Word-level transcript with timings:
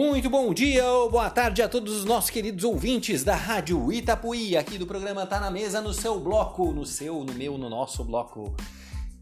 Muito 0.00 0.30
bom 0.30 0.54
dia 0.54 0.88
ou 0.88 1.10
boa 1.10 1.28
tarde 1.28 1.60
a 1.60 1.68
todos 1.68 1.92
os 1.92 2.04
nossos 2.04 2.30
queridos 2.30 2.62
ouvintes 2.62 3.24
da 3.24 3.34
Rádio 3.34 3.92
Itapuí, 3.92 4.56
aqui 4.56 4.78
do 4.78 4.86
programa 4.86 5.26
Tá 5.26 5.40
na 5.40 5.50
Mesa, 5.50 5.80
no 5.80 5.92
seu 5.92 6.20
bloco, 6.20 6.72
no 6.72 6.86
seu, 6.86 7.24
no 7.24 7.34
meu, 7.34 7.58
no 7.58 7.68
nosso 7.68 8.04
bloco 8.04 8.54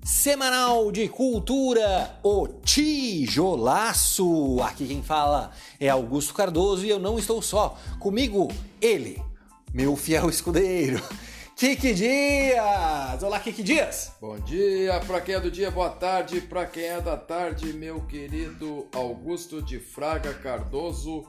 semanal 0.04 0.92
de 0.92 1.08
cultura, 1.08 2.18
o 2.22 2.46
Tijolaço. 2.46 4.58
Aqui 4.60 4.86
quem 4.86 5.02
fala 5.02 5.50
é 5.80 5.88
Augusto 5.88 6.34
Cardoso 6.34 6.84
e 6.84 6.90
eu 6.90 6.98
não 6.98 7.18
estou 7.18 7.40
só. 7.40 7.78
Comigo, 7.98 8.52
ele, 8.78 9.22
meu 9.72 9.96
fiel 9.96 10.28
escudeiro, 10.28 11.02
Kiki 11.56 11.94
Dias! 11.94 13.22
Olá, 13.22 13.40
Kiki 13.40 13.62
Dias! 13.62 14.12
Bom 14.20 14.38
dia, 14.38 15.00
pra 15.06 15.22
quem 15.22 15.36
é 15.36 15.40
do 15.40 15.50
dia, 15.50 15.70
boa 15.70 15.88
tarde, 15.88 16.42
pra 16.42 16.66
quem 16.66 16.84
é 16.84 17.00
da 17.00 17.16
tarde, 17.16 17.72
meu 17.72 18.02
querido 18.02 18.86
Augusto 18.94 19.62
de 19.62 19.80
Fraga 19.80 20.34
Cardoso, 20.34 21.24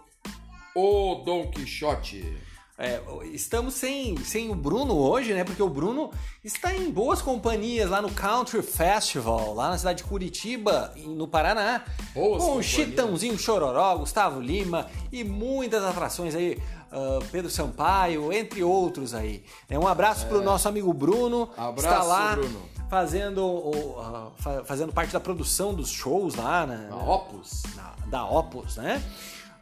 o 0.76 1.16
Dom 1.23 1.50
Quixote. 1.50 2.38
É, 2.80 3.02
estamos 3.34 3.73
sem, 3.73 4.16
sem 4.17 4.52
o 4.52 4.55
Bruno 4.55 4.95
hoje, 4.95 5.34
né? 5.34 5.44
Porque 5.44 5.63
o 5.63 5.70
Bruno 5.70 6.12
está 6.44 6.75
em 6.75 6.91
boas 6.91 7.23
companhias 7.23 7.89
lá 7.89 8.03
no 8.03 8.12
Country 8.12 8.62
Festival, 8.62 9.55
lá 9.55 9.72
na 9.72 9.78
cidade 9.80 10.03
de 10.03 10.09
Curitiba, 10.09 10.94
no 10.95 11.28
Paraná. 11.28 11.84
Boas 12.14 12.44
com 12.44 12.58
o 12.58 12.62
Chitãozinho 12.62 13.36
Chororó, 13.39 13.98
Gustavo 13.98 14.39
Lima 14.39 14.91
e 15.12 15.23
muitas 15.23 15.84
atrações 15.84 16.36
aí 16.36 16.62
uh, 16.91 17.23
Pedro 17.32 17.50
Sampaio, 17.50 18.32
entre 18.32 18.64
outros 18.64 19.14
aí. 19.14 19.44
É, 19.70 19.78
um 19.78 19.88
abraço 19.88 20.26
é. 20.26 20.28
para 20.28 20.38
o 20.38 20.41
nosso 20.44 20.68
amigo 20.68 20.94
Bruno. 20.94 21.50
Abraço, 21.58 21.88
está 21.88 22.04
lá 22.04 22.36
Bruno. 22.36 22.62
Fazendo, 22.90 23.45
uh, 23.45 24.34
fazendo 24.66 24.94
parte 24.94 25.12
da 25.12 25.20
produção 25.20 25.73
dos 25.73 25.89
shows 25.89 26.36
lá, 26.36 26.66
né? 26.66 26.88
Da 26.89 26.95
Opus. 26.95 27.64
Na, 27.76 27.95
da 28.08 28.26
Opus, 28.26 28.78
né? 28.78 29.03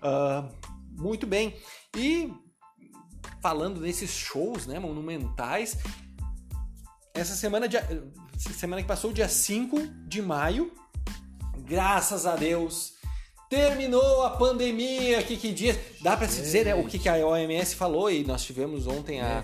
Uh, 0.02 0.48
muito 0.92 1.26
bem. 1.26 1.56
E 1.96 2.32
falando 3.42 3.80
desses 3.80 4.10
shows, 4.10 4.66
né, 4.66 4.80
monumentais, 4.80 5.78
essa 7.14 7.36
semana, 7.36 7.68
dia, 7.68 7.88
semana 8.38 8.82
que 8.82 8.88
passou, 8.88 9.14
dia 9.14 9.30
5 9.30 9.88
de 10.08 10.22
maio, 10.22 10.72
graças 11.60 12.26
a 12.26 12.36
Deus, 12.36 12.95
Terminou 13.50 14.24
a 14.24 14.32
pandemia, 14.32 15.22
que 15.22 15.38
que 15.38 15.52
dias? 15.52 15.78
Dá 16.02 16.18
para 16.18 16.28
se 16.28 16.42
dizer, 16.42 16.66
né, 16.66 16.74
o 16.74 16.86
que, 16.86 16.98
que 16.98 17.08
a 17.08 17.16
OMS 17.26 17.76
falou 17.76 18.10
e 18.10 18.24
nós 18.24 18.44
tivemos 18.44 18.88
ontem 18.88 19.22
a, 19.22 19.44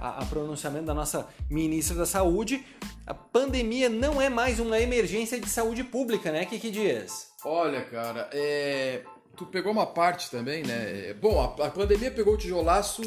a, 0.00 0.22
a, 0.22 0.26
pronunciamento 0.26 0.86
da 0.86 0.94
nossa 0.94 1.28
ministra 1.48 1.96
da 1.96 2.06
Saúde. 2.06 2.64
A 3.06 3.14
pandemia 3.14 3.88
não 3.88 4.20
é 4.20 4.28
mais 4.28 4.58
uma 4.58 4.80
emergência 4.80 5.40
de 5.40 5.48
saúde 5.48 5.84
pública, 5.84 6.32
né, 6.32 6.44
que 6.44 6.58
que 6.58 6.70
dias? 6.70 7.28
Olha, 7.44 7.84
cara, 7.84 8.28
é... 8.32 9.02
tu 9.36 9.46
pegou 9.46 9.70
uma 9.70 9.86
parte 9.86 10.28
também, 10.28 10.64
né? 10.64 11.10
É, 11.10 11.14
bom, 11.14 11.40
a, 11.40 11.66
a 11.66 11.70
pandemia 11.70 12.10
pegou 12.10 12.34
o 12.34 12.38
tijolaço 12.38 13.02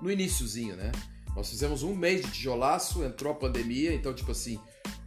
no 0.00 0.10
iníciozinho, 0.10 0.76
né? 0.76 0.90
Nós 1.36 1.50
fizemos 1.50 1.82
um 1.82 1.94
mês 1.94 2.22
de 2.22 2.30
tijolaço, 2.30 3.04
entrou 3.04 3.32
a 3.32 3.36
pandemia, 3.36 3.92
então 3.92 4.14
tipo 4.14 4.30
assim, 4.30 4.58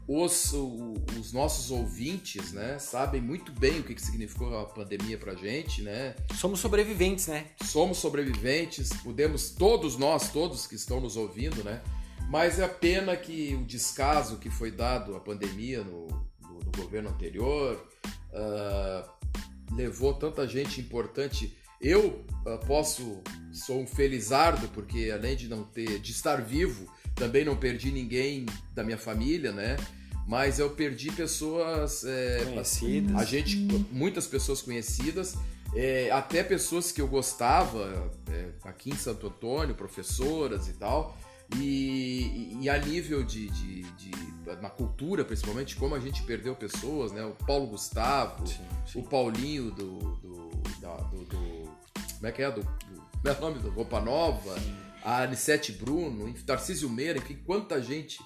os, 0.07 0.53
os 0.53 1.33
nossos 1.33 1.69
ouvintes, 1.69 2.53
né, 2.53 2.79
sabem 2.79 3.19
muito 3.19 3.51
bem 3.51 3.81
o 3.81 3.83
que, 3.83 4.01
significou 4.01 4.57
a 4.57 4.65
pandemia 4.65 5.17
pra 5.17 5.35
gente, 5.35 5.81
né? 5.81 6.15
Somos 6.35 6.61
sobreviventes, 6.61 7.27
né? 7.27 7.47
Somos 7.63 7.97
sobreviventes, 7.97 8.89
podemos, 9.03 9.49
todos 9.49 9.97
nós, 9.97 10.31
todos 10.31 10.65
que 10.65 10.75
estão 10.75 11.01
nos 11.01 11.17
ouvindo, 11.17 11.61
né? 11.63 11.81
Mas 12.29 12.57
é 12.57 12.63
a 12.63 12.69
pena 12.69 13.17
que 13.17 13.53
o 13.55 13.65
descaso 13.65 14.37
que 14.37 14.49
foi 14.49 14.71
dado 14.71 15.15
à 15.15 15.19
pandemia 15.19 15.83
no, 15.83 16.07
no, 16.41 16.59
no 16.59 16.71
governo 16.75 17.09
anterior 17.09 17.85
uh, 18.31 19.75
levou 19.75 20.13
tanta 20.13 20.47
gente 20.47 20.79
importante. 20.79 21.57
Eu 21.81 22.25
uh, 22.45 22.57
posso, 22.65 23.21
sou 23.51 23.81
um 23.81 23.87
felizardo, 23.87 24.67
porque 24.69 25.11
além 25.13 25.35
de 25.35 25.47
não 25.47 25.63
ter, 25.63 25.99
de 25.99 26.11
estar 26.11 26.41
vivo, 26.41 26.91
também 27.15 27.45
não 27.45 27.55
perdi 27.55 27.91
ninguém 27.91 28.45
da 28.73 28.83
minha 28.83 28.97
família, 28.97 29.51
né? 29.51 29.75
mas 30.27 30.59
eu 30.59 30.69
perdi 30.69 31.09
pessoas 31.11 32.03
é, 32.03 32.43
conhecidas. 32.43 33.15
A 33.15 33.23
gente, 33.23 33.57
muitas 33.89 34.27
pessoas 34.27 34.61
conhecidas, 34.61 35.35
é, 35.73 36.11
até 36.11 36.43
pessoas 36.43 36.91
que 36.91 36.99
eu 36.99 37.07
gostava 37.07 38.11
é, 38.29 38.49
aqui 38.65 38.89
em 38.89 38.95
Santo 38.95 39.27
Antônio, 39.27 39.73
professoras 39.73 40.67
e 40.67 40.73
tal. 40.73 41.17
E, 41.55 42.57
e 42.61 42.69
a 42.69 42.77
nível 42.77 43.23
de, 43.23 43.49
de, 43.49 43.83
de, 43.83 44.11
na 44.61 44.69
cultura, 44.69 45.23
principalmente, 45.23 45.75
como 45.75 45.95
a 45.95 45.99
gente 45.99 46.23
perdeu 46.23 46.55
pessoas, 46.55 47.11
né? 47.11 47.23
O 47.23 47.31
Paulo 47.45 47.67
Gustavo, 47.67 48.45
sim, 48.45 48.59
sim. 48.85 48.99
o 48.99 49.03
Paulinho 49.03 49.71
do, 49.71 49.97
do, 50.17 50.49
da, 50.81 50.95
do, 50.97 51.23
do, 51.23 51.69
Como 52.15 52.27
é 52.27 52.31
que 52.31 52.41
é? 52.41 52.51
Do, 52.51 52.61
do, 52.61 53.29
é 53.29 53.31
o 53.31 53.41
nome 53.41 53.59
do 53.59 53.69
Roupa 53.69 54.01
Nova, 54.01 54.59
sim. 54.59 54.75
a 55.03 55.23
Anicete 55.23 55.71
Bruno, 55.71 56.33
Tarcísio 56.45 56.89
Meira, 56.89 57.17
enfim, 57.17 57.37
quanta 57.45 57.81
gente 57.81 58.19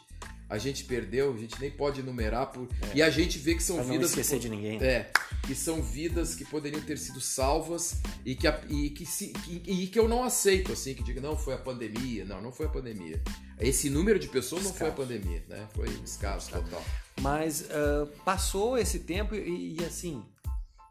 a 0.51 0.57
gente 0.57 0.83
perdeu, 0.83 1.33
a 1.33 1.37
gente 1.37 1.57
nem 1.61 1.71
pode 1.71 2.01
enumerar 2.01 2.47
por... 2.47 2.67
É. 2.81 2.97
e 2.97 3.01
a 3.01 3.09
gente 3.09 3.39
vê 3.39 3.55
que 3.55 3.63
são 3.63 3.77
pra 3.77 3.85
vidas 3.85 3.99
não 4.01 4.07
esquecer 4.09 4.35
que, 4.35 4.41
de 4.41 4.49
ninguém. 4.49 4.83
É, 4.83 5.09
que 5.47 5.55
são 5.55 5.81
vidas 5.81 6.35
que 6.35 6.43
poderiam 6.43 6.81
ter 6.81 6.97
sido 6.97 7.21
salvas 7.21 8.01
e 8.25 8.35
que, 8.35 8.45
e 8.67 8.89
que, 8.89 9.05
se, 9.05 9.29
que, 9.29 9.63
e 9.65 9.87
que 9.87 9.97
eu 9.97 10.09
não 10.09 10.25
aceito 10.25 10.73
assim, 10.73 10.93
que 10.93 11.03
diga 11.03 11.21
não 11.21 11.37
foi 11.37 11.53
a 11.53 11.57
pandemia, 11.57 12.25
não, 12.25 12.41
não 12.41 12.51
foi 12.51 12.65
a 12.65 12.69
pandemia. 12.69 13.23
Esse 13.57 13.89
número 13.89 14.19
de 14.19 14.27
pessoas 14.27 14.65
não 14.65 14.73
foi 14.73 14.89
a 14.89 14.91
pandemia, 14.91 15.41
né? 15.47 15.69
Foi 15.73 15.87
escasso 16.03 16.51
total. 16.51 16.83
Mas 17.21 17.61
uh, 17.61 18.07
passou 18.25 18.77
esse 18.77 18.99
tempo 18.99 19.33
e, 19.33 19.77
e, 19.79 19.85
assim, 19.85 20.21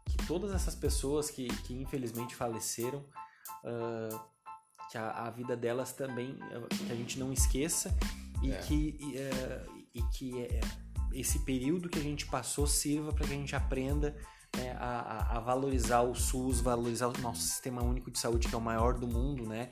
que 0.09 0.25
todas 0.25 0.55
essas 0.55 0.73
pessoas 0.73 1.29
que, 1.29 1.47
que 1.47 1.75
infelizmente 1.75 2.33
faleceram, 2.33 3.05
uh, 3.63 4.19
que 4.89 4.97
a, 4.97 5.27
a, 5.27 5.29
vida 5.29 5.55
delas 5.55 5.93
também, 5.93 6.35
que 6.87 6.91
a 6.91 6.95
gente 6.95 7.19
não 7.19 7.31
esqueça 7.31 7.95
e 8.41 8.51
é. 8.51 8.57
que, 8.57 8.97
e, 8.99 9.17
uh, 9.17 9.83
e 9.93 10.01
que 10.13 10.31
uh, 10.33 11.13
esse 11.13 11.39
período 11.39 11.89
que 11.89 11.99
a 11.99 12.01
gente 12.01 12.25
passou 12.25 12.65
sirva 12.65 13.13
para 13.13 13.27
que 13.27 13.33
a 13.33 13.37
gente 13.37 13.55
aprenda 13.55 14.15
né, 14.55 14.75
a, 14.79 15.37
a, 15.37 15.39
valorizar 15.39 16.01
o 16.01 16.13
SUS, 16.15 16.59
valorizar 16.59 17.07
o 17.07 17.13
nosso 17.21 17.41
sistema 17.41 17.81
único 17.81 18.09
de 18.11 18.19
saúde, 18.19 18.47
que 18.47 18.55
é 18.55 18.57
o 18.57 18.61
maior 18.61 18.93
do 18.95 19.07
mundo, 19.07 19.45
né? 19.45 19.69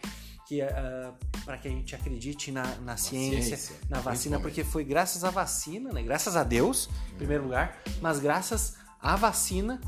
Que, 0.47 0.61
uh, 0.63 1.13
para 1.45 1.57
que 1.57 1.67
a 1.67 1.71
gente 1.71 1.95
acredite 1.95 2.51
na, 2.51 2.63
na 2.77 2.97
ciência, 2.97 3.55
ciência, 3.55 3.75
na 3.89 3.99
vacina, 3.99 4.39
porque 4.39 4.63
foi 4.63 4.83
graças 4.83 5.23
à 5.23 5.29
vacina, 5.29 5.91
né? 5.91 6.01
graças 6.01 6.35
a 6.35 6.43
Deus, 6.43 6.89
em 7.13 7.17
primeiro 7.17 7.43
lugar, 7.43 7.77
mas 8.01 8.19
graças 8.19 8.75
à 8.99 9.15
vacina 9.15 9.79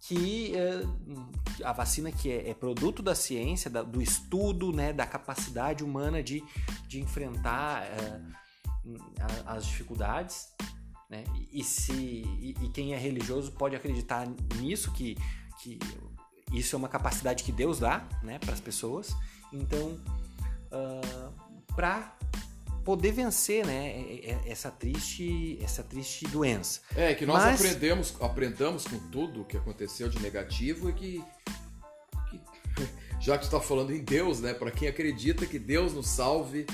que 0.00 0.52
a 1.64 1.72
vacina 1.72 2.10
que 2.10 2.30
é, 2.30 2.50
é 2.50 2.54
produto 2.54 3.02
da 3.02 3.14
ciência, 3.14 3.70
da, 3.70 3.82
do 3.82 4.00
estudo, 4.00 4.72
né, 4.72 4.92
da 4.92 5.06
capacidade 5.06 5.84
humana 5.84 6.22
de, 6.22 6.42
de 6.88 7.00
enfrentar 7.00 7.86
as 9.46 9.66
dificuldades, 9.66 10.48
né? 11.08 11.24
E, 11.52 11.62
se 11.62 11.92
e, 11.92 12.54
e, 12.60 12.68
quem 12.70 12.92
é 12.92 12.98
religioso 12.98 13.52
pode 13.52 13.76
acreditar 13.76 14.26
nisso 14.56 14.92
que, 14.92 15.16
que 15.62 15.78
isso 16.52 16.74
é 16.74 16.78
uma 16.78 16.88
capacidade 16.88 17.44
que 17.44 17.52
Deus 17.52 17.78
dá, 17.78 18.06
né, 18.22 18.38
para 18.38 18.52
as 18.52 18.60
pessoas. 18.60 19.14
Então, 19.52 19.98
uh, 20.72 21.32
para 21.74 22.14
poder 22.84 23.12
vencer, 23.12 23.66
né, 23.66 24.02
essa 24.46 24.70
triste, 24.70 25.58
essa 25.62 25.82
triste 25.82 26.26
doença. 26.26 26.80
É 26.96 27.14
que 27.14 27.26
nós 27.26 27.42
Mas... 27.42 27.60
aprendemos, 27.60 28.14
aprendamos 28.20 28.86
com 28.86 28.98
tudo 29.10 29.42
o 29.42 29.44
que 29.44 29.56
aconteceu 29.56 30.08
de 30.08 30.18
negativo 30.20 30.88
e 30.88 30.92
que 30.92 31.24
já 33.28 33.36
que 33.36 33.44
está 33.44 33.60
falando 33.60 33.92
em 33.92 34.02
Deus, 34.02 34.40
né, 34.40 34.54
para 34.54 34.70
quem 34.70 34.88
acredita 34.88 35.44
que 35.44 35.58
Deus 35.58 35.92
nos 35.92 36.08
salve 36.08 36.64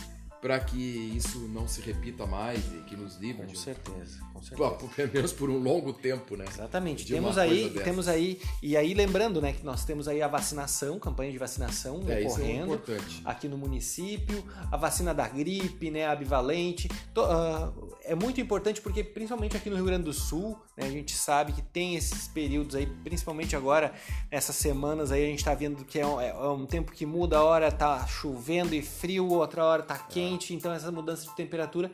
para 0.40 0.60
que 0.60 0.76
isso 1.16 1.38
não 1.48 1.66
se 1.66 1.80
repita 1.80 2.26
mais 2.26 2.58
e 2.58 2.82
que 2.86 2.94
nos 2.94 3.16
livre. 3.16 3.46
Com 3.46 3.52
de... 3.52 3.58
certeza, 3.58 4.20
com 4.30 4.42
certeza. 4.44 4.74
Pelo 4.94 5.10
menos 5.14 5.32
por 5.32 5.48
um 5.48 5.58
longo 5.58 5.92
tempo, 5.92 6.36
né? 6.36 6.44
Exatamente. 6.46 7.06
De 7.06 7.14
temos 7.14 7.38
aí, 7.38 7.70
temos 7.82 8.06
aí 8.06 8.38
e 8.62 8.76
aí 8.76 8.92
lembrando, 8.92 9.40
né, 9.40 9.54
que 9.54 9.64
nós 9.64 9.86
temos 9.86 10.06
aí 10.06 10.20
a 10.20 10.28
vacinação, 10.28 10.98
campanha 10.98 11.32
de 11.32 11.38
vacinação 11.38 12.02
é, 12.06 12.26
ocorrendo 12.26 12.74
é 12.74 12.98
aqui 13.24 13.48
no 13.48 13.56
município, 13.56 14.44
a 14.70 14.76
vacina 14.76 15.14
da 15.14 15.26
gripe, 15.26 15.90
né, 15.90 16.06
a 16.06 16.14
bivalente. 16.14 16.88
Uh, 17.16 17.93
é 18.04 18.14
muito 18.14 18.40
importante 18.40 18.80
porque 18.80 19.02
principalmente 19.02 19.56
aqui 19.56 19.68
no 19.70 19.76
Rio 19.76 19.84
Grande 19.84 20.04
do 20.04 20.12
Sul, 20.12 20.58
né, 20.76 20.86
a 20.86 20.90
gente 20.90 21.12
sabe 21.12 21.52
que 21.52 21.62
tem 21.62 21.96
esses 21.96 22.28
períodos 22.28 22.74
aí, 22.74 22.86
principalmente 22.86 23.56
agora 23.56 23.92
essas 24.30 24.56
semanas 24.56 25.10
aí 25.10 25.24
a 25.24 25.28
gente 25.28 25.38
está 25.38 25.54
vendo 25.54 25.84
que 25.84 25.98
é 25.98 26.06
um, 26.06 26.20
é 26.20 26.48
um 26.48 26.66
tempo 26.66 26.92
que 26.92 27.06
muda, 27.06 27.38
a 27.38 27.44
hora 27.44 27.72
tá 27.72 28.06
chovendo 28.06 28.74
e 28.74 28.82
frio, 28.82 29.28
outra 29.28 29.64
hora 29.64 29.82
tá 29.82 29.98
quente. 29.98 30.52
É 30.52 30.56
então 30.56 30.72
essa 30.72 30.90
mudança 30.92 31.26
de 31.26 31.34
temperatura 31.34 31.90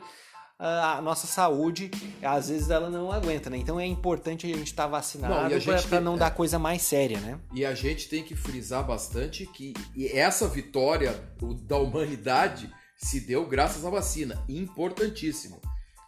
a 0.61 1.01
nossa 1.01 1.25
saúde, 1.25 1.89
às 2.21 2.49
vezes 2.49 2.69
ela 2.69 2.87
não 2.87 3.11
aguenta, 3.11 3.49
né? 3.49 3.57
Então 3.57 3.79
é 3.79 3.85
importante 3.85 4.45
a 4.45 4.49
gente 4.49 4.67
estar 4.67 4.83
tá 4.83 4.89
vacinado 4.89 5.49
para 5.89 5.99
não 5.99 6.15
dar 6.15 6.29
coisa 6.31 6.59
mais 6.59 6.83
séria, 6.83 7.19
né? 7.19 7.39
E 7.51 7.65
a 7.65 7.73
gente 7.73 8.07
tem 8.07 8.23
que 8.23 8.35
frisar 8.35 8.85
bastante 8.85 9.47
que 9.47 9.73
essa 10.13 10.47
vitória 10.47 11.19
da 11.63 11.77
humanidade 11.77 12.71
se 12.95 13.21
deu 13.21 13.47
graças 13.47 13.83
à 13.83 13.89
vacina, 13.89 14.43
importantíssimo. 14.47 15.59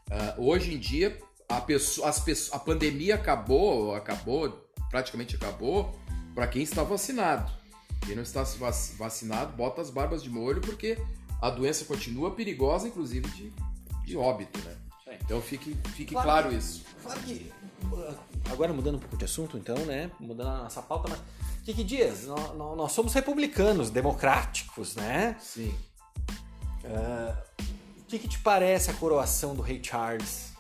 Uh, 0.10 0.50
hoje 0.50 0.74
em 0.74 0.78
dia 0.78 1.18
a, 1.48 1.62
pessoa, 1.62 2.10
as 2.10 2.20
pessoas, 2.20 2.54
a 2.54 2.64
pandemia 2.64 3.16
acabou, 3.16 3.96
acabou, 3.96 4.68
praticamente 4.90 5.36
acabou, 5.36 5.98
para 6.34 6.48
quem 6.48 6.62
está 6.62 6.84
vacinado. 6.84 7.52
Quem 8.06 8.16
não 8.16 8.24
está 8.24 8.44
vacinado, 8.98 9.56
bota 9.56 9.82
as 9.82 9.90
barbas 9.90 10.22
de 10.22 10.30
molho, 10.30 10.62
porque 10.62 10.98
a 11.42 11.50
doença 11.50 11.86
continua 11.86 12.32
perigosa, 12.32 12.88
inclusive 12.88 13.28
de, 13.30 13.54
de 14.06 14.18
óbito, 14.18 14.60
né? 14.60 14.76
Então 15.22 15.42
fique, 15.42 15.76
fique 15.96 16.14
claro, 16.14 16.28
claro 16.30 16.56
isso. 16.56 16.84
Claro 17.02 17.20
que. 17.22 17.52
Agora 18.52 18.74
mudando 18.74 18.96
um 18.96 19.00
pouco 19.00 19.18
de 19.18 19.26
assunto, 19.26 19.58
então, 19.58 19.76
né? 19.86 20.12
Mudando 20.20 20.50
a 20.50 20.64
nossa 20.64 20.82
pauta, 20.82 21.10
mas. 21.10 21.20
que 21.64 21.84
Dias, 21.84 22.26
nós, 22.26 22.56
nós 22.58 22.92
somos 22.92 23.14
republicanos, 23.14 23.90
democráticos, 23.90 24.96
né? 24.96 25.38
Sim. 25.40 25.74
Uh, 26.84 27.64
que, 28.14 28.20
que 28.20 28.28
te 28.28 28.40
parece 28.40 28.92
a 28.92 28.94
coroação 28.94 29.56
do 29.56 29.62
rei 29.62 29.82
Charles? 29.84 30.54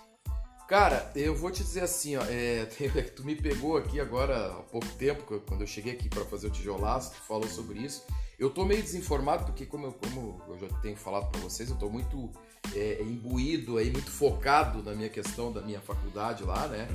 Cara, 0.67 1.11
eu 1.15 1.35
vou 1.35 1.51
te 1.51 1.63
dizer 1.63 1.83
assim, 1.83 2.15
ó, 2.15 2.23
é, 2.23 2.65
tu 3.15 3.23
me 3.23 3.35
pegou 3.35 3.77
aqui 3.77 3.99
agora 3.99 4.47
há 4.47 4.63
pouco 4.63 4.87
tempo, 4.97 5.39
quando 5.47 5.61
eu 5.61 5.67
cheguei 5.67 5.93
aqui 5.93 6.09
para 6.09 6.25
fazer 6.25 6.47
o 6.47 6.49
tijolaço, 6.49 7.11
tu 7.11 7.21
falou 7.21 7.47
sobre 7.47 7.79
isso. 7.79 8.03
Eu 8.39 8.49
tô 8.49 8.65
meio 8.65 8.81
desinformado 8.81 9.45
porque, 9.45 9.65
como 9.65 9.85
eu, 9.85 9.93
como 9.93 10.41
eu 10.47 10.57
já 10.57 10.67
tenho 10.79 10.97
falado 10.97 11.29
para 11.29 11.39
vocês, 11.41 11.69
eu 11.69 11.75
tô 11.75 11.89
muito 11.89 12.31
é, 12.73 13.03
imbuído 13.03 13.77
aí, 13.77 13.91
muito 13.91 14.09
focado 14.09 14.81
na 14.81 14.93
minha 14.93 15.09
questão 15.09 15.51
da 15.51 15.61
minha 15.61 15.79
faculdade 15.79 16.43
lá, 16.43 16.67
né? 16.67 16.87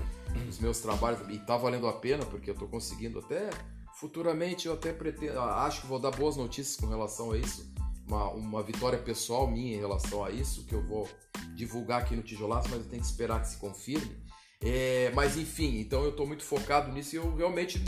Nos 0.44 0.58
meus 0.58 0.80
trabalhos, 0.80 1.20
e 1.28 1.38
tá 1.38 1.56
valendo 1.56 1.86
a 1.86 1.92
pena 1.92 2.26
porque 2.26 2.50
eu 2.50 2.54
tô 2.54 2.66
conseguindo 2.66 3.20
até 3.20 3.48
futuramente, 3.94 4.66
eu 4.66 4.74
até 4.74 4.92
pretendo, 4.92 5.38
acho 5.40 5.82
que 5.82 5.86
vou 5.86 6.00
dar 6.00 6.10
boas 6.10 6.36
notícias 6.36 6.76
com 6.76 6.86
relação 6.86 7.30
a 7.30 7.38
isso 7.38 7.68
uma, 8.08 8.30
uma 8.30 8.62
vitória 8.62 8.98
pessoal 8.98 9.46
minha 9.46 9.76
em 9.76 9.78
relação 9.78 10.24
a 10.24 10.30
isso, 10.30 10.64
que 10.64 10.74
eu 10.74 10.82
vou 10.82 11.06
divulgar 11.54 12.00
aqui 12.00 12.16
no 12.16 12.22
Tijolaço, 12.22 12.68
mas 12.70 12.80
eu 12.80 12.88
tenho 12.88 13.02
que 13.02 13.08
esperar 13.08 13.40
que 13.40 13.48
se 13.48 13.58
confirme. 13.58 14.16
É, 14.60 15.12
mas 15.14 15.36
enfim, 15.36 15.78
então 15.78 16.02
eu 16.02 16.10
estou 16.10 16.26
muito 16.26 16.42
focado 16.42 16.90
nisso 16.90 17.14
e 17.14 17.18
eu 17.18 17.36
realmente 17.36 17.80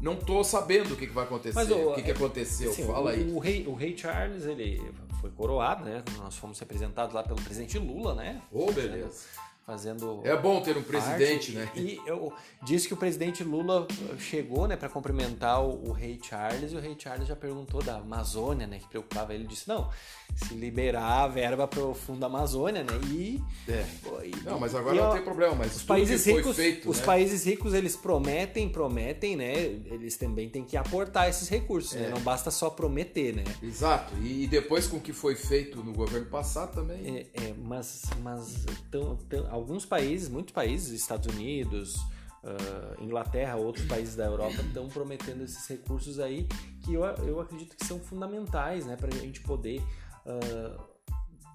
não 0.00 0.14
estou 0.14 0.42
sabendo 0.42 0.94
o 0.94 0.96
que, 0.96 1.06
que 1.06 1.12
vai 1.12 1.24
acontecer. 1.24 1.54
Mas, 1.54 1.70
o, 1.70 1.90
o 1.90 1.94
que, 1.94 2.02
que 2.02 2.10
aconteceu? 2.10 2.70
Assim, 2.70 2.86
Fala 2.86 3.04
o, 3.04 3.08
aí. 3.08 3.30
O 3.30 3.38
rei, 3.38 3.66
o 3.66 3.74
rei 3.74 3.96
Charles, 3.96 4.44
ele 4.44 4.82
foi 5.20 5.30
coroado, 5.30 5.84
né? 5.84 6.02
Nós 6.18 6.36
fomos 6.36 6.58
representados 6.58 7.14
lá 7.14 7.22
pelo 7.22 7.40
presidente 7.40 7.78
Lula, 7.78 8.14
né? 8.14 8.42
Ô, 8.50 8.66
oh, 8.68 8.72
beleza 8.72 9.26
fazendo. 9.66 10.20
É 10.22 10.36
bom 10.36 10.62
ter 10.62 10.76
um 10.76 10.82
presidente, 10.82 11.52
parte. 11.52 11.80
né? 11.80 11.84
E 11.84 12.00
eu 12.06 12.32
disse 12.62 12.86
que 12.86 12.94
o 12.94 12.96
presidente 12.96 13.42
Lula 13.42 13.88
chegou, 14.16 14.68
né, 14.68 14.76
para 14.76 14.88
cumprimentar 14.88 15.60
o, 15.60 15.88
o, 15.88 15.92
rei 15.92 16.20
Charles 16.22 16.70
e 16.70 16.76
o 16.76 16.80
rei 16.80 16.94
Charles 16.96 17.26
já 17.26 17.34
perguntou 17.34 17.82
da 17.82 17.96
Amazônia, 17.96 18.66
né, 18.66 18.78
que 18.78 18.86
preocupava 18.86 19.34
ele, 19.34 19.44
disse 19.44 19.66
não, 19.66 19.90
se 20.36 20.54
liberar 20.54 21.24
a 21.24 21.26
verba 21.26 21.66
para 21.66 21.82
o 21.82 21.94
fundo 21.94 22.20
da 22.20 22.26
Amazônia, 22.26 22.84
né? 22.84 22.92
E, 23.10 23.42
é. 23.68 23.84
e 24.24 24.44
não, 24.44 24.60
mas 24.60 24.72
agora 24.72 24.94
e, 24.94 25.00
não 25.00 25.12
tem 25.12 25.22
problema, 25.22 25.54
mas 25.56 25.74
os 25.74 25.82
países 25.82 26.24
ricos, 26.24 26.54
feito, 26.54 26.88
os 26.88 27.00
né? 27.00 27.04
países 27.04 27.44
ricos 27.44 27.74
eles 27.74 27.96
prometem, 27.96 28.68
prometem, 28.68 29.34
né? 29.34 29.52
Eles 29.56 30.16
também 30.16 30.48
têm 30.48 30.64
que 30.64 30.76
aportar 30.76 31.28
esses 31.28 31.48
recursos, 31.48 31.94
né? 31.94 32.02
é. 32.02 32.04
né? 32.04 32.10
Não 32.14 32.20
basta 32.20 32.52
só 32.52 32.70
prometer, 32.70 33.34
né? 33.34 33.44
Exato. 33.60 34.14
E 34.22 34.46
depois 34.46 34.86
com 34.86 34.98
o 34.98 35.00
que 35.00 35.12
foi 35.12 35.34
feito 35.34 35.82
no 35.82 35.92
governo 35.92 36.26
passado 36.26 36.74
também. 36.74 37.26
É, 37.34 37.46
é 37.48 37.54
mas 37.58 38.04
mas 38.22 38.64
tão, 38.90 39.16
tão, 39.16 39.55
alguns 39.56 39.84
países, 39.84 40.28
muitos 40.28 40.52
países, 40.52 41.00
Estados 41.00 41.34
Unidos, 41.34 41.96
uh, 41.96 43.02
Inglaterra, 43.02 43.56
outros 43.56 43.86
países 43.86 44.14
da 44.14 44.24
Europa 44.24 44.60
estão 44.60 44.88
prometendo 44.88 45.42
esses 45.42 45.66
recursos 45.66 46.20
aí 46.20 46.46
que 46.82 46.94
eu, 46.94 47.02
eu 47.02 47.40
acredito 47.40 47.76
que 47.76 47.84
são 47.84 47.98
fundamentais, 47.98 48.86
né, 48.86 48.96
para 48.96 49.08
a 49.08 49.18
gente 49.18 49.40
poder 49.40 49.80
uh, 49.80 50.80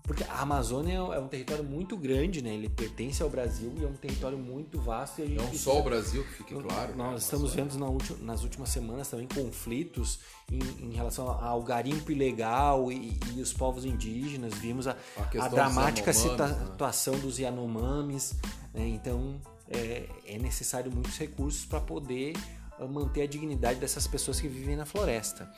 porque 0.03 0.23
a 0.23 0.39
Amazônia 0.39 0.95
é 0.95 1.19
um 1.19 1.27
território 1.27 1.63
muito 1.63 1.95
grande, 1.95 2.41
né? 2.41 2.53
Ele 2.53 2.67
pertence 2.67 3.21
ao 3.21 3.29
Brasil 3.29 3.73
e 3.77 3.83
é 3.83 3.87
um 3.87 3.93
território 3.93 4.37
muito 4.37 4.79
vasto. 4.79 5.21
E 5.21 5.35
Não 5.35 5.43
precisa... 5.47 5.63
só 5.63 5.79
o 5.79 5.83
Brasil, 5.83 6.23
que 6.23 6.33
fique 6.33 6.55
claro. 6.55 6.95
Nós 6.95 7.11
né? 7.11 7.17
estamos 7.17 7.53
vendo 7.53 7.77
na 7.77 7.87
última, 7.87 8.17
nas 8.19 8.43
últimas 8.43 8.69
semanas 8.69 9.07
também 9.09 9.27
conflitos 9.27 10.19
em, 10.51 10.59
em 10.85 10.93
relação 10.93 11.29
ao 11.29 11.61
garimpo 11.61 12.11
ilegal 12.11 12.91
e, 12.91 13.19
e, 13.35 13.41
os 13.41 13.53
povos 13.53 13.85
indígenas. 13.85 14.53
Vimos 14.55 14.87
a, 14.87 14.97
a, 15.17 15.45
a 15.45 15.47
dramática 15.47 16.07
né? 16.07 16.13
situação 16.13 17.17
dos 17.19 17.37
Yanomamis. 17.37 18.35
Né? 18.73 18.87
Então 18.87 19.39
é, 19.69 20.07
é 20.25 20.37
necessário 20.37 20.91
muitos 20.91 21.17
recursos 21.17 21.65
para 21.65 21.79
poder 21.79 22.33
ah, 22.79 22.85
manter 22.85 23.21
a 23.21 23.27
dignidade 23.27 23.79
dessas 23.79 24.07
pessoas 24.07 24.41
que 24.41 24.47
vivem 24.47 24.75
na 24.75 24.85
floresta. 24.85 25.51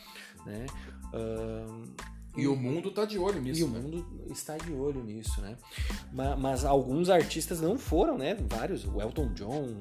Né? 0.45 0.65
Uh, 1.13 1.93
e 2.35 2.47
o 2.47 2.55
mundo 2.55 2.89
está 2.89 3.05
de 3.05 3.19
olho 3.19 3.41
nisso. 3.41 3.61
E 3.61 3.63
o 3.63 3.67
né? 3.67 3.79
mundo 3.79 4.27
está 4.31 4.57
de 4.57 4.71
olho 4.73 5.03
nisso, 5.03 5.39
né? 5.41 5.55
Mas, 6.11 6.39
mas, 6.39 6.65
alguns 6.65 7.09
artistas 7.09 7.61
não 7.61 7.77
foram, 7.77 8.17
né? 8.17 8.35
Vários, 8.49 8.85
o 8.85 9.01
Elton 9.01 9.33
John, 9.33 9.77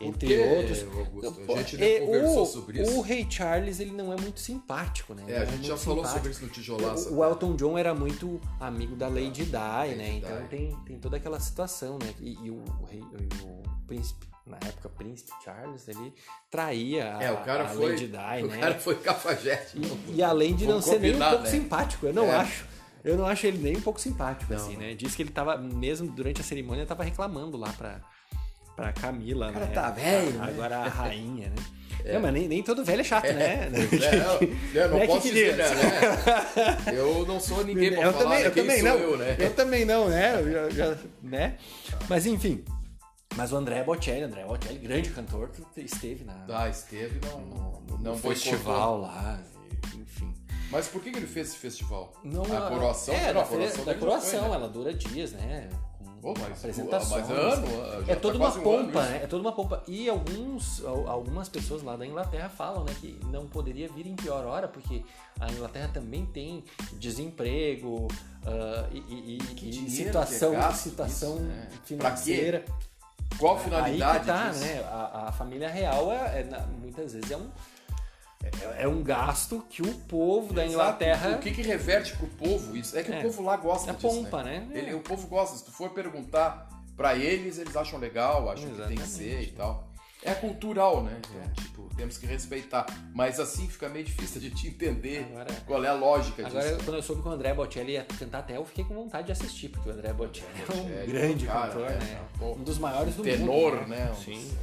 entre 0.00 0.38
outros. 0.38 0.84
Augusto? 0.84 1.52
A 1.52 1.56
gente 1.62 1.82
é, 1.82 2.00
conversou 2.00 2.42
o, 2.42 2.46
sobre 2.46 2.82
isso. 2.82 2.98
O 2.98 3.00
Rei 3.00 3.26
Charles 3.28 3.80
ele 3.80 3.92
não 3.92 4.12
é 4.12 4.16
muito 4.16 4.40
simpático, 4.40 5.14
né? 5.14 5.24
É, 5.26 5.38
a 5.38 5.44
gente 5.44 5.64
é 5.64 5.68
já 5.68 5.76
falou 5.76 6.04
sobre 6.04 6.30
isso 6.30 6.44
no 6.44 6.50
Tijolaça. 6.50 7.10
O, 7.10 7.18
o, 7.18 7.24
Elton 7.24 7.56
John 7.56 7.78
era 7.78 7.94
muito 7.94 8.40
amigo 8.60 8.94
da 8.94 9.08
Lady 9.08 9.44
Di, 9.44 9.96
né? 9.96 10.12
Então 10.18 10.46
tem, 10.48 10.76
tem 10.84 10.98
toda 10.98 11.16
aquela 11.16 11.40
situação, 11.40 11.98
né? 11.98 12.14
E, 12.20 12.34
e 12.44 12.50
o, 12.50 12.62
o, 12.80 12.84
rei, 12.84 13.00
o 13.00 13.86
príncipe 13.86 14.26
na 14.48 14.56
época 14.56 14.88
Príncipe 14.88 15.30
Charles, 15.44 15.86
ele 15.88 16.12
traía 16.50 17.04
é, 17.20 17.30
o 17.30 17.38
cara 17.38 17.64
a 17.64 17.68
foi, 17.68 17.90
Lady 17.90 18.06
Di, 18.08 18.44
o 18.44 18.48
né? 18.48 18.58
cara 18.58 18.74
foi 18.74 18.96
cafajeste. 18.96 19.78
E, 19.78 20.16
e 20.16 20.22
além 20.22 20.54
de 20.54 20.66
não 20.66 20.80
ser 20.80 20.98
nem 20.98 21.14
um 21.14 21.18
pouco 21.18 21.42
né? 21.42 21.50
simpático, 21.50 22.06
eu 22.06 22.12
não 22.12 22.26
é. 22.26 22.36
acho. 22.36 22.66
Eu 23.04 23.16
não 23.16 23.26
acho 23.26 23.46
ele 23.46 23.58
nem 23.58 23.76
um 23.76 23.80
pouco 23.80 24.00
simpático, 24.00 24.52
não. 24.52 24.60
assim, 24.60 24.76
né? 24.76 24.94
Diz 24.94 25.14
que 25.14 25.22
ele 25.22 25.30
tava, 25.30 25.56
mesmo 25.56 26.10
durante 26.10 26.40
a 26.40 26.44
cerimônia, 26.44 26.84
tava 26.84 27.04
reclamando 27.04 27.56
lá 27.56 27.72
pra, 27.72 28.00
pra 28.74 28.92
Camila, 28.92 29.50
o 29.50 29.52
cara 29.52 29.66
né? 29.66 29.72
tá 29.72 29.90
velho, 29.90 30.42
Agora 30.42 30.80
né? 30.80 30.86
a 30.86 30.88
rainha, 30.88 31.48
né? 31.48 31.64
É. 32.04 32.14
Não, 32.14 32.20
mas 32.20 32.32
nem, 32.32 32.48
nem 32.48 32.62
todo 32.62 32.84
velho 32.84 33.00
é 33.00 33.04
chato, 33.04 33.26
é. 33.26 33.32
né? 33.32 33.70
É, 34.72 34.78
eu 34.78 34.88
não, 34.88 34.98
não 34.98 35.06
posso 35.06 35.22
que 35.22 35.28
dizer, 35.28 35.56
né? 35.56 35.64
Eu 36.92 37.26
não 37.26 37.40
sou 37.40 37.64
ninguém 37.64 37.92
pra 37.92 38.02
eu 38.02 38.12
falar 38.12 38.24
também, 38.24 38.42
eu 38.42 38.54
também 38.54 38.82
não. 38.82 38.96
Eu, 38.96 39.16
né? 39.16 39.36
eu 39.38 39.54
também 39.54 39.84
não, 39.84 40.08
né? 40.08 40.40
Eu 40.40 40.70
já, 40.70 40.96
né? 41.22 41.56
Mas 42.08 42.26
enfim, 42.26 42.64
mas 43.38 43.52
o 43.52 43.56
André 43.56 43.84
Bocelli, 43.84 44.22
André 44.22 44.44
Bocelli, 44.44 44.78
grande 44.80 45.10
cantor, 45.10 45.50
que 45.50 45.80
esteve 45.80 46.24
na. 46.24 46.44
Ah, 46.48 46.68
esteve 46.68 47.20
não, 47.24 47.40
no, 47.88 47.98
no, 47.98 48.18
festival 48.18 49.02
lá, 49.02 49.40
enfim. 49.94 50.34
Mas 50.72 50.88
por 50.88 51.00
que, 51.00 51.12
que 51.12 51.18
ele 51.18 51.26
fez 51.28 51.50
esse 51.50 51.56
festival? 51.56 52.12
Não, 52.24 52.42
a 52.42 52.68
coroação? 52.68 53.14
É, 53.14 53.32
não, 53.32 53.42
a 53.42 53.46
coroação, 53.46 53.84
da 53.84 53.94
coroação, 53.94 54.40
foi, 54.40 54.48
né? 54.48 54.54
ela 54.56 54.68
dura 54.68 54.92
dias, 54.92 55.30
né? 55.32 55.70
Pô, 56.20 56.34
mas, 56.36 56.58
apresentações. 56.58 57.28
Mas 57.28 57.38
ano, 57.38 57.66
é 58.08 58.14
tá 58.16 58.20
toda 58.20 58.38
uma 58.38 58.50
pompa, 58.50 58.98
um 58.98 59.02
né? 59.02 59.20
É 59.22 59.26
toda 59.28 59.40
uma 59.40 59.52
pompa. 59.52 59.84
E 59.86 60.08
alguns, 60.08 60.84
algumas 60.84 61.48
pessoas 61.48 61.84
lá 61.84 61.94
da 61.94 62.04
Inglaterra 62.04 62.48
falam, 62.48 62.82
né, 62.82 62.92
que 63.00 63.20
não 63.26 63.46
poderia 63.46 63.88
vir 63.88 64.08
em 64.08 64.16
pior 64.16 64.44
hora, 64.46 64.66
porque 64.66 65.04
a 65.38 65.48
Inglaterra 65.52 65.88
também 65.94 66.26
tem 66.26 66.64
desemprego 66.94 68.08
uh, 68.08 68.08
e, 68.92 69.38
e, 69.38 69.86
e 69.86 69.90
situação, 69.90 70.54
é 70.54 70.72
situação 70.72 71.36
isso, 71.36 71.44
né? 71.44 71.68
financeira. 71.84 72.64
Qual 73.36 73.56
a 73.56 73.58
finalidade 73.58 74.18
Aí 74.18 74.36
tá, 74.36 74.48
disso? 74.50 74.64
né? 74.64 74.80
A, 74.84 75.28
a 75.28 75.32
família 75.32 75.68
real 75.68 76.10
é, 76.12 76.40
é, 76.40 76.66
muitas 76.80 77.12
vezes 77.12 77.30
é 77.30 77.36
um 77.36 77.48
é, 78.42 78.84
é, 78.84 78.88
um 78.88 79.02
gasto 79.02 79.64
que 79.68 79.82
o 79.82 79.92
povo 79.92 80.54
da 80.54 80.64
Inglaterra. 80.64 81.36
O 81.36 81.38
que, 81.38 81.50
que 81.50 81.62
reverte 81.62 82.16
pro 82.16 82.26
povo 82.28 82.76
isso? 82.76 82.96
É 82.96 83.02
que 83.02 83.12
é, 83.12 83.18
o 83.18 83.22
povo 83.22 83.42
lá 83.42 83.56
gosta 83.56 83.90
é 83.90 83.94
disso. 83.94 84.08
pompa, 84.08 84.42
né? 84.42 84.66
né? 84.68 84.78
Ele, 84.78 84.94
o 84.94 85.00
povo 85.00 85.26
gosta. 85.26 85.56
Se 85.56 85.64
tu 85.64 85.72
for 85.72 85.90
perguntar 85.90 86.68
para 86.96 87.16
eles, 87.16 87.58
eles 87.58 87.76
acham 87.76 87.98
legal, 87.98 88.48
acham 88.48 88.70
Exatamente. 88.70 88.88
que 88.88 88.96
tem 88.96 89.04
que 89.04 89.10
ser 89.10 89.42
e 89.42 89.52
tal. 89.52 89.87
É 90.22 90.34
cultural, 90.34 91.02
né? 91.02 91.20
É. 91.44 91.60
Tipo, 91.60 91.88
temos 91.96 92.18
que 92.18 92.26
respeitar. 92.26 92.86
Mas 93.14 93.38
assim 93.38 93.68
fica 93.68 93.88
meio 93.88 94.04
difícil 94.04 94.40
de 94.40 94.50
te 94.50 94.68
entender 94.68 95.26
agora, 95.30 95.54
qual 95.66 95.84
é 95.84 95.88
a 95.88 95.92
lógica 95.92 96.46
agora, 96.46 96.60
disso. 96.60 96.68
Agora, 96.74 96.84
quando 96.84 96.96
eu 96.96 97.02
soube 97.02 97.22
que 97.22 97.28
o 97.28 97.30
André 97.30 97.54
Bocelli 97.54 97.92
ia 97.92 98.04
cantar 98.04 98.38
até, 98.40 98.56
eu 98.56 98.64
fiquei 98.64 98.84
com 98.84 98.94
vontade 98.94 99.26
de 99.26 99.32
assistir, 99.32 99.68
porque 99.68 99.88
o 99.88 99.92
André 99.92 100.12
Bocelli 100.12 100.46
é 100.68 100.74
um 100.74 101.02
é, 101.02 101.06
grande 101.06 101.46
cara, 101.46 101.68
cantor, 101.68 101.90
é, 101.90 101.98
né? 101.98 102.24
Pô, 102.38 102.52
um 102.52 102.64
dos 102.64 102.78
maiores 102.78 103.14
do 103.14 103.22
tenor, 103.22 103.76
mundo. 103.76 103.88
né? 103.88 104.12
Sim. 104.24 104.56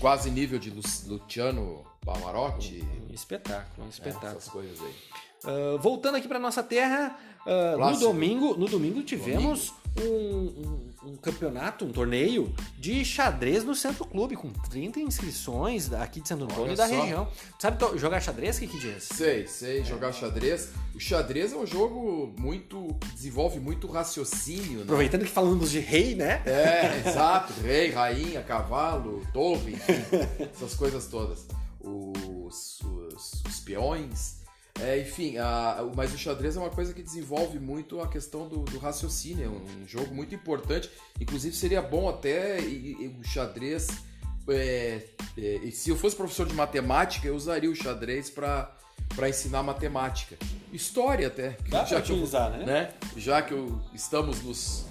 Quase 0.00 0.30
nível 0.30 0.58
de 0.58 0.70
Luciano 0.70 1.84
Pavarotti. 2.04 2.82
Um, 2.82 3.10
um 3.10 3.14
espetáculo, 3.14 3.84
um 3.84 3.86
é, 3.86 3.90
espetáculo. 3.90 4.32
essas 4.32 4.48
coisas 4.48 4.80
aí. 4.80 4.94
Uh, 5.42 5.78
voltando 5.78 6.16
aqui 6.16 6.28
para 6.28 6.38
nossa 6.38 6.62
terra, 6.62 7.16
uh, 7.46 7.78
no 7.78 7.98
domingo, 7.98 8.56
no 8.56 8.66
domingo 8.66 9.02
tivemos 9.02 9.68
domingo. 9.68 9.79
Um, 9.98 10.02
um, 10.04 11.10
um, 11.10 11.16
campeonato, 11.16 11.84
um 11.84 11.92
torneio 11.92 12.54
de 12.78 13.04
xadrez 13.04 13.64
no 13.64 13.74
Centro 13.74 14.04
Clube, 14.04 14.36
com 14.36 14.48
30 14.50 15.00
inscrições 15.00 15.92
aqui 15.92 16.20
de 16.20 16.28
Santo 16.28 16.44
Antônio 16.44 16.64
Olha 16.64 16.72
e 16.72 16.76
da 16.76 16.88
só. 16.88 17.00
região. 17.00 17.28
Sabe 17.58 17.98
jogar 17.98 18.20
xadrez, 18.20 18.58
que 18.58 18.66
que 18.66 18.78
diz? 18.78 19.04
Sei, 19.04 19.46
sei, 19.46 19.84
jogar 19.84 20.12
xadrez. 20.12 20.70
O 20.94 21.00
xadrez 21.00 21.52
é 21.52 21.56
um 21.56 21.66
jogo 21.66 22.32
muito 22.38 22.96
que 23.00 23.08
desenvolve 23.12 23.58
muito 23.58 23.86
raciocínio, 23.88 24.78
né? 24.78 24.84
Aproveitando 24.84 25.24
que 25.24 25.30
falamos 25.30 25.70
de 25.70 25.80
rei, 25.80 26.14
né? 26.14 26.42
É, 26.46 27.08
exato, 27.08 27.52
rei, 27.62 27.90
rainha, 27.90 28.42
cavalo, 28.42 29.26
torre, 29.32 29.72
enfim, 29.72 30.02
essas 30.54 30.74
coisas 30.74 31.06
todas. 31.06 31.46
Os, 31.80 32.80
os, 32.82 33.42
os 33.46 33.60
peões, 33.60 34.39
é, 34.78 35.00
enfim, 35.00 35.36
a, 35.38 35.84
mas 35.96 36.12
o 36.14 36.18
xadrez 36.18 36.56
é 36.56 36.60
uma 36.60 36.70
coisa 36.70 36.92
que 36.92 37.02
desenvolve 37.02 37.58
muito 37.58 38.00
a 38.00 38.08
questão 38.08 38.48
do, 38.48 38.58
do 38.64 38.78
raciocínio, 38.78 39.44
é 39.44 39.48
um, 39.48 39.86
jogo 39.86 40.14
muito 40.14 40.34
importante. 40.34 40.90
Inclusive 41.20 41.54
seria 41.56 41.80
bom 41.82 42.08
até 42.08 42.58
o 42.60 43.24
xadrez 43.24 43.88
é, 44.48 45.02
é, 45.36 45.42
e 45.62 45.70
se 45.70 45.90
eu 45.90 45.96
fosse 45.96 46.16
professor 46.16 46.46
de 46.46 46.54
matemática, 46.54 47.26
eu 47.28 47.34
usaria 47.34 47.70
o 47.70 47.74
xadrez 47.74 48.30
para 48.30 48.76
para 49.16 49.28
ensinar 49.28 49.62
matemática. 49.64 50.36
História 50.72 51.26
até. 51.26 51.56
Dá 51.68 51.84
já 51.84 51.96
pra 51.96 52.02
que 52.02 52.10
eu- 52.12 52.16
utilizar, 52.16 52.50
né? 52.50 52.64
né? 52.64 52.90
Já 53.16 53.42
que 53.42 53.52
eu, 53.52 53.80
estamos 53.92 54.40
nos, 54.42 54.84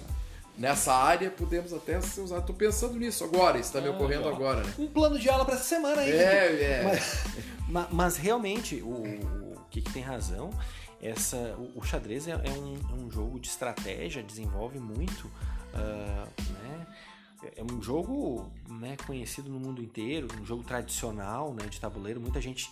nessa 0.58 0.92
área, 0.92 1.30
podemos 1.30 1.72
até 1.72 1.98
ser 2.02 2.20
usado. 2.20 2.44
Tô 2.44 2.52
pensando 2.52 2.98
nisso 2.98 3.24
agora, 3.24 3.58
isso 3.58 3.72
tá 3.72 3.80
me 3.80 3.88
Ah, 3.88 3.92
ocorrendo 3.92 4.24
legal. 4.24 4.34
agora, 4.36 4.62
né? 4.62 4.74
Um 4.78 4.86
plano 4.88 5.18
de 5.18 5.26
aula 5.30 5.44
para 5.46 5.54
essa 5.54 5.64
semana 5.64 6.02
aí. 6.02 6.10
É, 6.12 6.62
é. 6.62 6.82
Mas, 6.84 7.18
ma- 7.66 7.88
mas 7.90 8.16
realmente, 8.18 8.76
o, 8.82 9.04
o 9.70 9.72
Kiki 9.72 9.92
tem 9.92 10.02
razão. 10.02 10.50
Essa, 11.00 11.36
o, 11.56 11.78
o 11.78 11.82
xadrez 11.82 12.26
é, 12.26 12.32
é 12.32 12.50
um, 12.50 12.76
é 12.90 12.94
um 12.94 13.10
jogo 13.10 13.38
de 13.38 13.48
estratégia, 13.48 14.22
desenvolve 14.22 14.78
muito. 14.80 15.30
ah, 15.72 16.26
né? 16.62 16.86
É 17.56 17.62
um 17.62 17.80
jogo 17.80 18.52
né, 18.68 18.98
conhecido 19.06 19.48
no 19.48 19.58
mundo 19.58 19.80
inteiro, 19.82 20.28
um 20.38 20.44
jogo 20.44 20.62
tradicional 20.62 21.54
né, 21.54 21.66
de 21.66 21.80
tabuleiro. 21.80 22.20
Muita 22.20 22.38
gente 22.38 22.70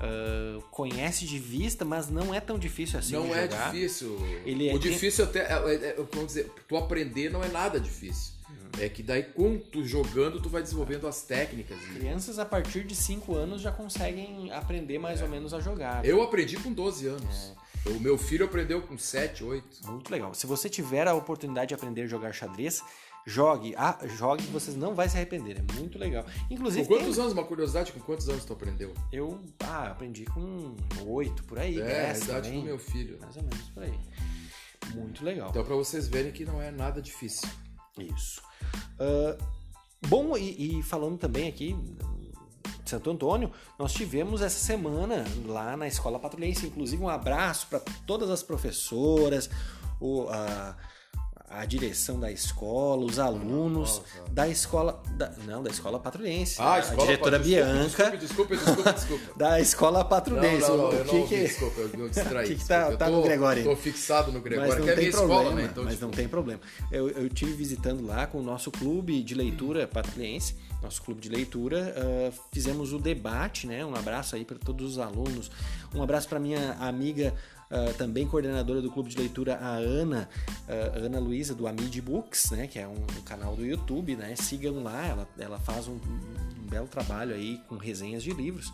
ah, 0.00 0.58
conhece 0.70 1.26
de 1.26 1.38
vista, 1.38 1.84
mas 1.84 2.08
não 2.08 2.34
é 2.34 2.40
tão 2.40 2.58
difícil 2.58 2.98
assim 2.98 3.12
não 3.12 3.32
é 3.34 3.46
difícil. 3.46 4.18
Ele 4.44 4.68
é- 4.68 4.74
o 4.74 4.78
difícil 4.78 5.24
até. 5.24 5.40
É, 5.40 5.52
é, 5.52 5.74
é, 5.90 5.96
vamos 6.10 6.26
dizer, 6.28 6.50
tu 6.66 6.76
aprender 6.76 7.30
não 7.30 7.44
é 7.44 7.48
nada 7.48 7.78
difícil. 7.78 8.39
É 8.78 8.88
que 8.88 9.02
daí, 9.02 9.22
com 9.24 9.58
tu 9.58 9.84
jogando, 9.84 10.40
tu 10.40 10.48
vai 10.48 10.62
desenvolvendo 10.62 11.06
as 11.08 11.22
técnicas. 11.22 11.78
Crianças 11.94 12.38
a 12.38 12.44
partir 12.44 12.84
de 12.84 12.94
5 12.94 13.34
anos 13.34 13.60
já 13.60 13.72
conseguem 13.72 14.52
aprender 14.52 14.98
mais 14.98 15.20
ou 15.22 15.28
menos 15.28 15.52
a 15.52 15.60
jogar. 15.60 16.04
Eu 16.04 16.22
aprendi 16.22 16.56
com 16.56 16.72
12 16.72 17.06
anos. 17.06 17.54
É. 17.86 17.90
O 17.90 17.98
meu 18.00 18.16
filho 18.18 18.44
aprendeu 18.44 18.82
com 18.82 18.96
7, 18.98 19.42
8. 19.42 19.86
Muito 19.90 20.10
legal. 20.10 20.34
Se 20.34 20.46
você 20.46 20.68
tiver 20.68 21.08
a 21.08 21.14
oportunidade 21.14 21.68
de 21.68 21.74
aprender 21.74 22.02
a 22.02 22.06
jogar 22.06 22.32
xadrez, 22.32 22.82
jogue. 23.26 23.74
Ah, 23.76 23.98
jogue, 24.06 24.42
vocês 24.44 24.76
não 24.76 24.94
vai 24.94 25.08
se 25.08 25.16
arrepender. 25.16 25.56
É 25.58 25.72
muito 25.74 25.98
legal. 25.98 26.24
Inclusive, 26.50 26.86
Com 26.86 26.94
quantos 26.94 27.14
tem- 27.14 27.22
anos, 27.24 27.32
uma 27.32 27.44
curiosidade, 27.44 27.92
com 27.92 28.00
quantos 28.00 28.28
anos 28.28 28.44
tu 28.44 28.52
aprendeu? 28.52 28.92
eu 29.10 29.40
ah, 29.60 29.88
aprendi 29.92 30.24
com 30.26 30.76
oito 31.06 31.42
por 31.44 31.58
aí. 31.58 31.80
é, 31.80 31.82
a 31.82 32.12
dez 32.12 32.22
idade 32.24 32.48
também. 32.48 32.60
do 32.60 32.66
meu 32.66 32.78
filho. 32.78 33.18
Mais 33.20 33.36
ou 33.36 33.42
menos 33.42 33.68
por 33.70 33.82
aí. 33.82 33.98
Muito 34.94 35.24
legal. 35.24 35.48
Então, 35.50 35.64
pra 35.64 35.74
vocês 35.74 36.06
verem 36.08 36.32
que 36.32 36.44
não 36.44 36.60
é 36.60 36.70
nada 36.70 37.00
difícil. 37.00 37.48
Isso. 38.02 38.42
Ah, 38.98 39.36
bom, 40.06 40.36
e, 40.36 40.78
e 40.78 40.82
falando 40.82 41.18
também 41.18 41.48
aqui 41.48 41.76
Santo 42.90 43.10
Antônio, 43.10 43.52
nós 43.78 43.92
tivemos 43.92 44.42
essa 44.42 44.58
semana 44.58 45.24
lá 45.46 45.76
na 45.76 45.86
Escola 45.86 46.18
Patrulhense, 46.18 46.66
inclusive 46.66 47.00
um 47.02 47.08
abraço 47.08 47.68
para 47.68 47.80
todas 48.04 48.28
as 48.30 48.42
professoras, 48.42 49.48
o, 50.00 50.28
a, 50.28 50.76
a 51.50 51.64
direção 51.64 52.18
da 52.20 52.30
escola, 52.30 53.04
os 53.04 53.18
alunos 53.18 53.98
Nossa. 53.98 54.02
da 54.30 54.48
escola. 54.48 55.02
da- 55.16 55.32
não, 55.44 55.62
da 55.62 55.68
Escola 55.70 55.98
Patrulhense. 55.98 56.56
Ah, 56.60 56.74
a 56.74 56.78
escola 56.78 57.06
diretora 57.06 57.38
desculpa, 57.40 57.64
Bianca 57.72 58.16
Desculpa, 58.16 58.56
desculpa, 58.56 58.92
desculpa. 58.92 59.24
da 59.36 59.60
Escola 59.60 60.04
Patrulhense. 60.04 60.68
Não, 60.68 60.76
não, 60.76 60.76
não, 60.76 60.88
O 60.88 60.90
que 61.04 61.12
não 61.12 61.20
ouvi, 61.20 61.28
que- 61.34 61.42
desculpa, 61.42 61.80
eu, 61.80 61.90
eu 62.00 62.08
distraí. 62.08 62.46
O 62.46 62.48
que 62.48 62.54
que 62.54 62.64
tá- 62.68 62.96
tá 62.96 63.06
tô, 63.06 63.10
no 63.16 63.22
Gregório? 63.22 63.64
Tô 63.64 63.74
fixado 63.76 64.30
no 64.32 64.40
Gregório, 64.40 64.70
Mas 64.70 64.78
não 64.78 64.86
que 64.86 64.92
é 64.92 64.94
tem 64.96 65.10
problema, 65.10 65.40
escola, 65.42 65.56
né? 65.56 65.68
Então, 65.70 65.84
mas 65.84 65.92
tipo, 65.94 66.04
não 66.06 66.12
tem 66.12 66.28
problema. 66.28 66.60
Eu, 66.92 67.08
eu 67.10 67.28
tive 67.28 67.52
visitando 67.52 68.06
lá 68.06 68.26
com 68.28 68.38
o 68.38 68.42
nosso 68.42 68.70
clube 68.70 69.20
de 69.22 69.34
leitura 69.34 69.88
patrulhense, 69.88 70.54
nosso 70.80 71.02
clube 71.02 71.20
de 71.20 71.28
leitura, 71.28 71.94
ah, 71.98 72.32
fizemos 72.52 72.92
o 72.92 72.98
debate, 72.98 73.66
né? 73.66 73.84
Um 73.84 73.94
abraço 73.96 74.36
aí 74.36 74.44
para 74.44 74.56
todos 74.58 74.92
os 74.92 74.98
alunos, 74.98 75.50
um 75.94 76.02
abraço 76.02 76.28
para 76.28 76.38
minha 76.38 76.72
amiga 76.80 77.34
ah, 77.70 77.92
também 77.96 78.26
coordenadora 78.26 78.82
do 78.82 78.90
clube 78.90 79.08
de 79.08 79.16
leitura, 79.16 79.56
a 79.56 79.74
Ana, 79.74 80.28
ah, 80.68 80.98
Ana 80.98 81.18
Luísa 81.20 81.54
do 81.54 81.66
Amid 81.66 82.00
Books, 82.00 82.50
né? 82.50 82.66
Que 82.66 82.78
é 82.78 82.88
um, 82.88 82.94
um 82.94 83.22
canal 83.24 83.54
do 83.54 83.64
YouTube, 83.64 84.16
né? 84.16 84.34
Sigam 84.36 84.82
lá, 84.82 85.06
ela, 85.06 85.28
ela 85.38 85.58
faz 85.58 85.86
um, 85.86 85.94
um 85.94 86.66
belo 86.68 86.88
trabalho 86.88 87.34
aí 87.34 87.58
com 87.68 87.76
resenhas 87.76 88.22
de 88.22 88.32
livros. 88.32 88.72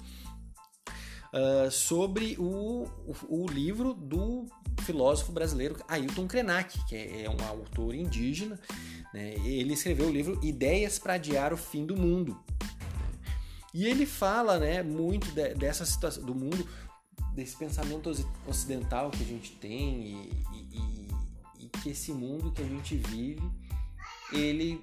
Uh, 1.34 1.70
sobre 1.70 2.34
o, 2.38 2.84
o, 3.28 3.42
o 3.42 3.46
livro 3.46 3.92
do 3.92 4.46
filósofo 4.82 5.32
brasileiro 5.32 5.76
Ailton 5.86 6.26
Krenak, 6.26 6.82
que 6.86 6.94
é, 6.94 7.24
é 7.24 7.30
um 7.30 7.44
autor 7.46 7.94
indígena. 7.94 8.58
né? 9.12 9.34
Ele 9.44 9.74
escreveu 9.74 10.06
o 10.06 10.12
livro 10.12 10.40
Ideias 10.42 10.98
para 10.98 11.14
Adiar 11.14 11.52
o 11.52 11.56
Fim 11.56 11.84
do 11.84 11.94
Mundo. 11.94 12.40
E 13.74 13.84
ele 13.84 14.06
fala 14.06 14.58
né, 14.58 14.82
muito 14.82 15.30
de- 15.32 15.52
dessa 15.54 15.84
situação 15.84 16.24
do 16.24 16.34
mundo, 16.34 16.66
desse 17.34 17.56
pensamento 17.56 18.10
ocidental 18.46 19.10
que 19.10 19.22
a 19.22 19.26
gente 19.26 19.52
tem 19.52 20.00
e, 20.02 20.44
e- 20.52 20.78
e- 20.78 21.64
e 21.64 21.68
que 21.68 21.90
esse 21.90 22.12
mundo 22.12 22.50
que 22.52 22.62
a 22.62 22.66
gente 22.66 22.96
vive, 22.96 23.42
ele 24.32 24.80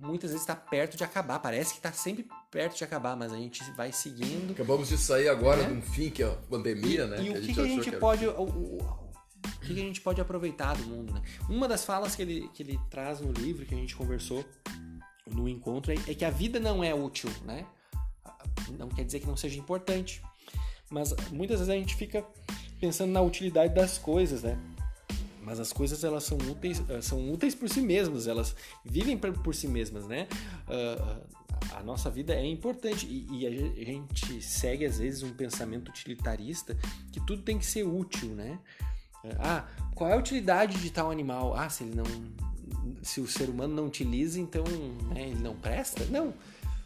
muitas 0.00 0.30
vezes 0.30 0.42
está 0.42 0.54
perto 0.56 0.96
de 0.96 1.04
acabar. 1.04 1.38
Parece 1.38 1.72
que 1.72 1.78
está 1.78 1.92
sempre 1.92 2.26
perto 2.50 2.76
de 2.76 2.84
acabar, 2.84 3.16
mas 3.16 3.32
a 3.32 3.36
gente 3.36 3.62
vai 3.72 3.92
seguindo 3.92 4.52
Acabamos 4.52 4.88
de 4.88 4.98
sair 4.98 5.28
agora 5.28 5.62
É. 5.62 5.66
de 5.66 5.72
um 5.72 5.82
fim 5.82 6.10
que 6.10 6.22
é 6.22 6.26
a 6.26 6.30
pandemia, 6.34 7.06
né? 7.06 7.22
e 7.22 7.30
o 7.30 7.40
que, 7.40 7.54
que 7.54 7.60
a 7.60 7.64
gente 7.64 7.88
era- 7.88 7.98
pode. 7.98 8.26
O, 8.26 8.42
o- 8.42 9.02
o 9.44 9.60
que, 9.64 9.74
que 9.74 9.80
a 9.80 9.84
gente 9.84 10.00
pode 10.00 10.20
aproveitar 10.20 10.76
do 10.76 10.84
mundo, 10.84 11.12
né? 11.14 11.22
Uma 11.48 11.66
das 11.68 11.84
falas 11.84 12.14
que 12.16 12.22
ele, 12.22 12.48
que 12.52 12.62
ele 12.64 12.78
traz 12.90 13.20
no 13.20 13.32
livro, 13.32 13.64
que 13.64 13.74
a 13.74 13.78
gente 13.78 13.94
conversou 13.94 14.44
no 15.26 15.48
encontro, 15.48 15.92
é, 15.92 15.94
é 16.08 16.14
que 16.14 16.24
a 16.24 16.30
vida 16.30 16.58
não 16.60 16.82
é 16.82 16.92
útil, 16.94 17.30
né? 17.44 17.64
Não 18.78 18.88
quer 18.88 19.04
dizer 19.04 19.20
que 19.20 19.26
não 19.26 19.36
seja 19.36 19.58
importante. 19.58 20.20
Mas 20.92 21.14
muitas 21.32 21.58
vezes 21.58 21.70
a 21.70 21.76
gente 21.76 21.96
fica 21.96 22.24
pensando 22.78 23.10
na 23.10 23.22
utilidade 23.22 23.74
das 23.74 23.96
coisas, 23.96 24.42
né? 24.42 24.58
Mas 25.42 25.58
as 25.58 25.72
coisas 25.72 26.04
elas 26.04 26.22
são 26.22 26.38
úteis, 26.38 26.82
eh, 26.88 27.00
são 27.00 27.32
úteis 27.32 27.54
por 27.54 27.68
si 27.68 27.80
mesmas, 27.80 28.28
elas 28.28 28.54
vivem 28.84 29.16
por 29.18 29.54
si 29.54 29.66
mesmas, 29.66 30.06
né? 30.06 30.28
Ah, 30.68 31.20
a 31.78 31.82
nossa 31.82 32.10
vida 32.10 32.34
é 32.34 32.44
importante 32.46 33.06
e, 33.06 33.46
a 33.46 33.50
ge- 33.50 33.72
a 33.80 33.84
gente 33.84 34.42
segue 34.42 34.84
às 34.84 34.98
vezes 34.98 35.22
um 35.22 35.32
pensamento 35.32 35.88
utilitarista 35.88 36.76
que 37.10 37.20
tudo 37.20 37.42
tem 37.42 37.58
que 37.58 37.66
ser 37.66 37.84
útil, 37.84 38.30
né? 38.30 38.58
Ah, 39.38 39.66
qual 39.94 40.10
é 40.10 40.14
a 40.14 40.16
utilidade 40.16 40.78
de 40.78 40.90
tal 40.90 41.10
animal? 41.10 41.54
Ah, 41.56 41.68
se 41.70 41.84
ele 41.84 41.94
não, 41.94 42.04
se 43.02 43.20
o 43.20 43.26
ser 43.26 43.48
humano 43.48 43.74
não 43.74 43.86
utiliza, 43.86 44.38
então 44.38 44.64
né, 45.14 45.28
ele 45.30 45.40
não 45.40 45.54
presta? 45.56 46.04
Não, 46.06 46.34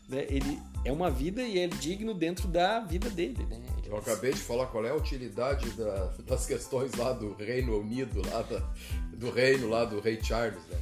né? 0.08 0.26
ele 0.28 0.60
é 0.84 0.92
uma 0.92 1.10
vida 1.10 1.42
e 1.42 1.58
é 1.58 1.66
digno 1.66 2.14
dentro 2.14 2.46
da 2.46 2.80
vida 2.80 3.10
dele, 3.10 3.44
né? 3.46 3.60
Ele- 3.86 3.94
Eu 3.94 3.98
acabei 3.98 4.32
de 4.32 4.40
falar 4.40 4.66
qual 4.66 4.84
é 4.84 4.90
a 4.90 4.94
utilidade 4.94 5.70
da- 5.70 6.06
das 6.26 6.46
questões 6.46 6.92
lá 6.94 7.12
do 7.12 7.34
Reino 7.34 7.78
Unido, 7.80 8.20
lá 8.30 8.42
da- 8.42 8.72
do 9.14 9.30
reino 9.30 9.68
lá 9.68 9.84
do 9.84 10.00
rei 10.00 10.22
Charles, 10.22 10.60
né? 10.66 10.78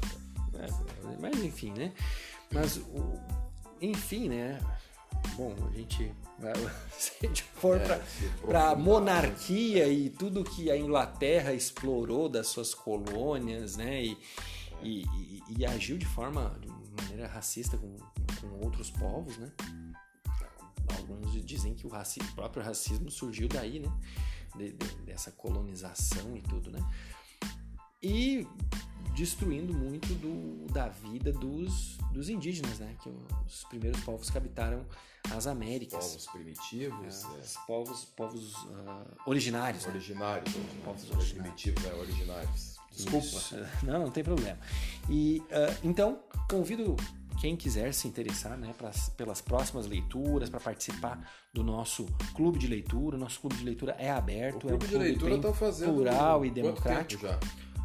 É, 0.59 1.17
mas 1.21 1.43
enfim, 1.43 1.73
né? 1.73 1.93
Mas, 2.53 2.77
o- 2.79 3.19
enfim, 3.81 4.29
né? 4.29 4.61
Bom, 5.37 5.55
a 5.71 5.77
gente. 5.77 6.13
Se 6.99 7.13
a 7.23 7.27
gente 7.27 7.43
for 7.43 7.77
É, 7.81 7.85
se 7.85 7.87
pra 8.47 8.71
aprofundar, 8.73 8.77
monarquia 8.77 9.89
e 9.89 10.11
tudo 10.11 10.43
que 10.45 10.71
a 10.71 10.77
Inglaterra 10.77 11.53
explorou 11.53 12.29
das 12.29 12.49
suas 12.49 12.75
colônias, 12.75 13.77
né? 13.77 14.03
E, 14.03 14.19
e, 14.83 15.03
e- 15.03 15.43
e 15.59 15.65
agiu 15.67 15.97
de 15.97 16.07
forma, 16.07 16.55
de 16.61 16.69
maneira 17.03 17.27
racista 17.29 17.77
com, 17.79 17.97
com 18.41 18.65
outros 18.65 18.91
povos, 18.91 19.37
né? 19.39 19.51
Alguns 20.89 21.33
dizem 21.45 21.75
que 21.75 21.87
o, 21.87 21.91
raci- 21.91 22.21
o 22.21 22.35
próprio 22.35 22.63
racismo 22.63 23.11
surgiu 23.11 23.49
daí, 23.49 23.79
né? 23.81 23.93
De- 24.57 24.73
de- 24.73 24.95
dessa 25.07 25.31
colonização 25.33 26.37
e 26.37 26.43
tudo, 26.43 26.71
né? 26.71 26.81
E 28.03 28.47
destruindo 29.15 29.73
muito 29.73 30.13
do, 30.15 30.67
da 30.73 30.89
vida 30.89 31.33
dos, 31.33 31.97
dos 32.13 32.29
indígenas, 32.29 32.79
né? 32.79 32.97
Que 33.03 33.09
os 33.47 33.65
primeiros 33.65 34.01
povos 34.03 34.29
que 34.29 34.37
habitaram 34.37 34.85
as 35.35 35.47
Américas. 35.47 36.05
Povos 36.07 36.27
primitivos, 36.27 37.25
é, 37.25 37.39
Os 37.41 37.57
povos, 37.67 38.05
povos 38.05 38.55
ah, 38.87 39.05
originários, 39.27 39.85
né? 39.87 39.91
originários, 39.93 40.53
Povos 40.53 40.65
originários, 40.85 41.11
originários. 41.11 41.33
primitivos, 41.33 41.83
né? 41.83 41.93
Originários. 41.95 42.75
Desculpa. 42.93 43.27
Isso. 43.27 43.57
Não, 43.85 43.99
não 44.05 44.11
tem 44.11 44.23
problema. 44.23 44.59
E 45.11 45.43
ah, 45.51 45.77
então 45.83 46.21
convido 46.49 46.95
quem 47.41 47.57
quiser 47.57 47.93
se 47.93 48.07
interessar, 48.09 48.57
né, 48.57 48.75
pelas 49.17 49.41
próximas 49.41 49.87
leituras, 49.87 50.49
para 50.49 50.61
participar 50.61 51.31
do 51.53 51.63
nosso 51.63 52.07
clube 52.35 52.59
de 52.59 52.67
leitura. 52.67 53.17
O 53.17 53.19
nosso 53.21 53.41
clube 53.41 53.57
de 53.57 53.65
leitura 53.65 53.95
é 53.99 54.11
aberto, 54.11 54.65
O 54.67 54.71
é 54.71 54.75
um 54.75 54.79
clube 54.79 54.87
de 54.89 54.97
leitura 54.99 55.31
bem 55.33 55.41
tá 55.41 55.53
fazendo 55.53 55.95
plural 55.95 56.45
e 56.45 56.51
democrático. 56.51 57.23
já? 57.23 57.39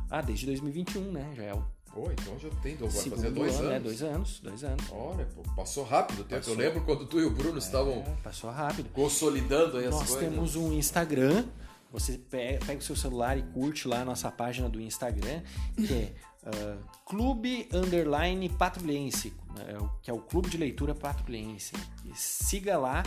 Ah, 0.10 0.22
desde 0.22 0.46
2021, 0.48 1.12
né? 1.12 1.34
Já 1.36 1.44
é 1.44 1.54
o 1.54 1.64
Pô, 1.92 2.04
então 2.12 2.38
já 2.38 2.50
tem, 2.62 2.76
vai 2.76 2.90
segundo 2.92 3.16
fazer 3.16 3.32
dois 3.32 3.56
ano, 3.56 3.64
anos. 3.64 3.74
é 3.76 3.80
dois 3.80 4.04
anos, 4.04 4.40
dois 4.42 4.64
anos. 4.64 4.86
Olha, 4.92 5.26
pô, 5.26 5.42
passou 5.56 5.84
rápido 5.84 6.20
o 6.20 6.24
tempo. 6.24 6.36
Passou. 6.42 6.54
Eu 6.54 6.60
lembro 6.60 6.82
quando 6.86 7.06
tu 7.08 7.20
e 7.20 7.26
o 7.26 7.32
Bruno 7.32 7.58
estavam 7.58 7.94
É, 7.94 8.16
passou 8.24 8.52
rápido. 8.52 8.90
consolidando 8.94 9.76
aí 9.78 9.86
as 9.86 9.92
Nós 9.96 10.10
coisas. 10.12 10.30
temos 10.30 10.56
um 10.56 10.72
Instagram. 10.72 11.46
Você 11.92 12.20
pe- 12.20 12.60
pega 12.64 12.78
o 12.78 12.82
seu 12.84 12.96
celular 12.96 13.40
e 13.40 13.42
curte 13.42 13.88
lá 13.88 14.02
a 14.02 14.06
nossa 14.06 14.30
página 14.30 14.70
do 14.70 14.80
Instagram, 14.80 15.42
que 15.76 15.92
é 15.92 16.14
ah, 16.46 16.78
Clube 17.06 17.68
Underline 17.74 18.48
Patrulhense, 18.50 19.34
né, 19.56 19.76
é 19.78 19.90
que 20.02 20.10
é 20.12 20.14
o 20.14 20.20
Clube 20.20 20.50
de 20.50 20.58
Leitura 20.58 20.94
Patrulhense. 20.96 21.74
E 22.06 22.16
siga 22.16 22.78
lá 22.78 23.04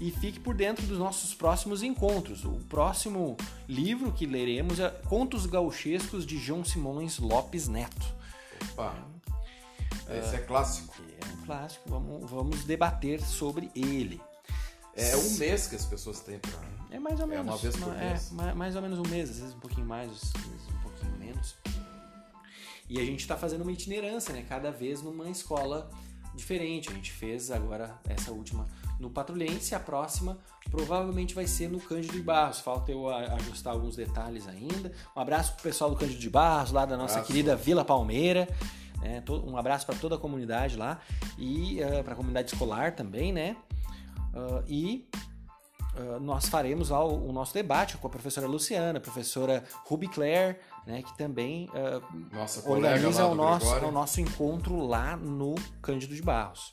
e 0.00 0.10
fique 0.10 0.40
por 0.40 0.54
dentro 0.54 0.86
dos 0.86 0.98
nossos 0.98 1.34
próximos 1.34 1.82
encontros. 1.82 2.44
O 2.44 2.52
próximo 2.68 3.36
livro 3.68 4.12
que 4.12 4.26
leremos 4.26 4.80
é 4.80 4.88
Contos 5.08 5.46
Gauchescos 5.46 6.26
de 6.26 6.38
João 6.38 6.64
Simões 6.64 7.18
Lopes 7.18 7.68
Neto. 7.68 8.06
Opa, 8.72 8.94
Esse 10.10 10.36
é 10.36 10.38
clássico. 10.38 10.94
É 11.20 11.32
um 11.32 11.46
clássico, 11.46 11.88
vamos, 11.88 12.30
vamos 12.30 12.64
debater 12.64 13.20
sobre 13.22 13.70
ele. 13.74 14.20
É 14.94 15.16
um 15.16 15.30
mês 15.38 15.66
que 15.68 15.74
as 15.76 15.86
pessoas 15.86 16.20
têm 16.20 16.38
pra. 16.38 16.50
É 16.90 16.98
mais 16.98 17.18
ou 17.18 17.24
É 17.24 17.28
menos. 17.28 17.46
uma 17.46 17.56
vez 17.56 17.76
por 17.76 17.94
é, 17.96 18.10
mês. 18.10 18.30
ma- 18.32 18.54
mais 18.54 18.76
ou 18.76 18.82
menos 18.82 18.98
um 18.98 19.08
mês, 19.08 19.30
às 19.30 19.38
vezes 19.38 19.54
um 19.54 19.60
pouquinho 19.60 19.86
mais, 19.86 20.10
às 20.10 20.20
vezes 20.42 20.68
um 20.68 20.80
pouquinho 20.82 21.12
menos. 21.18 21.54
E 22.92 23.00
a 23.00 23.04
gente 23.04 23.20
está 23.20 23.36
fazendo 23.36 23.62
uma 23.62 23.72
itinerância, 23.72 24.34
né? 24.34 24.44
Cada 24.46 24.70
vez 24.70 25.00
numa 25.02 25.28
escola 25.30 25.90
diferente. 26.34 26.90
A 26.90 26.92
gente 26.92 27.10
fez 27.10 27.50
agora 27.50 27.98
essa 28.06 28.30
última 28.32 28.66
no 29.00 29.08
Patrulhense, 29.08 29.74
a 29.74 29.80
próxima 29.80 30.38
provavelmente 30.70 31.34
vai 31.34 31.46
ser 31.46 31.68
no 31.70 31.80
Cândido 31.80 32.12
de 32.12 32.22
Barros. 32.22 32.60
Falta 32.60 32.92
eu 32.92 33.08
ajustar 33.08 33.72
alguns 33.72 33.96
detalhes 33.96 34.46
ainda. 34.46 34.92
Um 35.16 35.20
abraço 35.20 35.54
pro 35.54 35.62
pessoal 35.62 35.90
do 35.90 35.96
Cândido 35.96 36.20
de 36.20 36.28
Barros, 36.30 36.70
lá 36.70 36.84
da 36.84 36.96
nossa 36.96 37.14
Abraço. 37.14 37.26
querida 37.28 37.56
Vila 37.56 37.84
Palmeira. 37.84 38.46
To- 39.24 39.44
um 39.50 39.56
abraço 39.56 39.84
para 39.86 39.96
toda 39.96 40.14
a 40.14 40.18
comunidade 40.18 40.76
lá 40.76 41.00
e 41.38 41.78
para 42.04 42.12
a 42.12 42.16
comunidade 42.16 42.52
escolar 42.52 42.94
também, 42.94 43.32
né? 43.32 43.56
Ah, 44.34 44.62
e 44.68 45.08
Uh, 45.94 46.18
nós 46.20 46.48
faremos 46.48 46.88
lá 46.88 47.04
o, 47.04 47.28
o 47.28 47.32
nosso 47.32 47.52
debate 47.52 47.98
com 47.98 48.06
a 48.06 48.10
professora 48.10 48.46
Luciana, 48.46 48.98
a 48.98 49.00
professora 49.00 49.62
Ruby 49.84 50.08
Claire, 50.08 50.58
né, 50.86 51.02
que 51.02 51.16
também 51.18 51.68
uh, 51.70 52.34
Nossa 52.34 52.68
organiza 52.68 53.26
o 53.26 53.34
nosso, 53.34 53.74
o 53.74 53.92
nosso 53.92 54.20
encontro 54.20 54.86
lá 54.86 55.16
no 55.16 55.54
Cândido 55.82 56.14
de 56.14 56.22
Barros. 56.22 56.72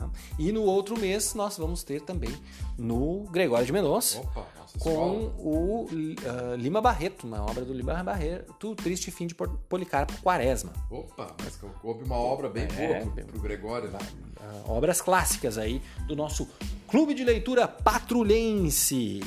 Tá? 0.00 0.10
E 0.38 0.50
no 0.52 0.62
outro 0.62 0.98
mês 0.98 1.34
nós 1.34 1.56
vamos 1.58 1.82
ter 1.82 2.00
também 2.00 2.34
no 2.78 3.24
Gregório 3.30 3.66
de 3.66 3.72
Mendonça 3.72 4.20
Opa, 4.20 4.46
com 4.78 5.32
o 5.38 5.84
uh, 5.90 6.54
Lima 6.56 6.80
Barreto, 6.80 7.26
uma 7.26 7.42
obra 7.42 7.64
do 7.64 7.72
Lima 7.72 8.02
Barreto, 8.02 8.74
Triste 8.74 9.10
Fim 9.10 9.26
de 9.26 9.34
Policarpo 9.34 10.12
Quaresma. 10.22 10.72
Opa, 10.90 11.34
mas 11.42 11.58
houve 11.82 12.04
uma 12.04 12.16
obra 12.16 12.48
bem 12.48 12.64
É, 12.76 13.00
boa 13.02 13.12
bem- 13.14 13.24
pro 13.26 13.40
Gregório, 13.40 13.90
né? 13.90 13.98
Ah, 14.40 14.62
obras 14.68 15.00
clássicas 15.02 15.58
aí 15.58 15.82
do 16.06 16.16
nosso 16.16 16.48
Clube 16.88 17.12
de 17.14 17.24
Leitura 17.24 17.68
Patrulhense. 17.68 19.20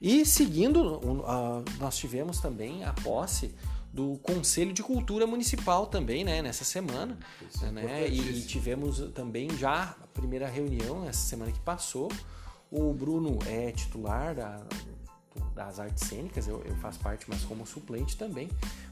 E 0.00 0.24
seguindo, 0.26 0.80
o- 0.82 1.24
ah, 1.26 1.62
nós 1.78 1.96
tivemos 1.96 2.40
também 2.40 2.84
a 2.84 2.92
posse 2.92 3.54
do 3.94 4.18
Conselho 4.18 4.72
de 4.72 4.82
Cultura 4.82 5.24
Municipal 5.24 5.86
também, 5.86 6.24
né, 6.24 6.42
nessa 6.42 6.64
semana, 6.64 7.16
Isso 7.48 7.64
é 7.64 7.70
né, 7.70 7.82
e, 7.82 7.86
e 7.86 8.14
importantíssimo. 8.16 8.48
tivemos 8.48 8.98
também 9.14 9.48
já 9.56 9.94
a 10.02 10.06
primeira 10.12 10.48
reunião 10.48 11.08
essa 11.08 11.20
semana 11.28 11.52
que 11.52 11.60
passou. 11.60 12.10
O 12.72 12.92
Bruno 12.92 13.38
é 13.46 13.70
titular 13.70 14.34
da, 14.34 14.60
das 15.54 15.78
artes 15.78 16.08
cênicas, 16.08 16.48
eu, 16.48 16.60
eu 16.64 16.74
faço 16.78 16.98
parte, 16.98 17.24
mas 17.28 17.44
como 17.44 17.64
suplente 17.64 18.16
também. 18.16 18.48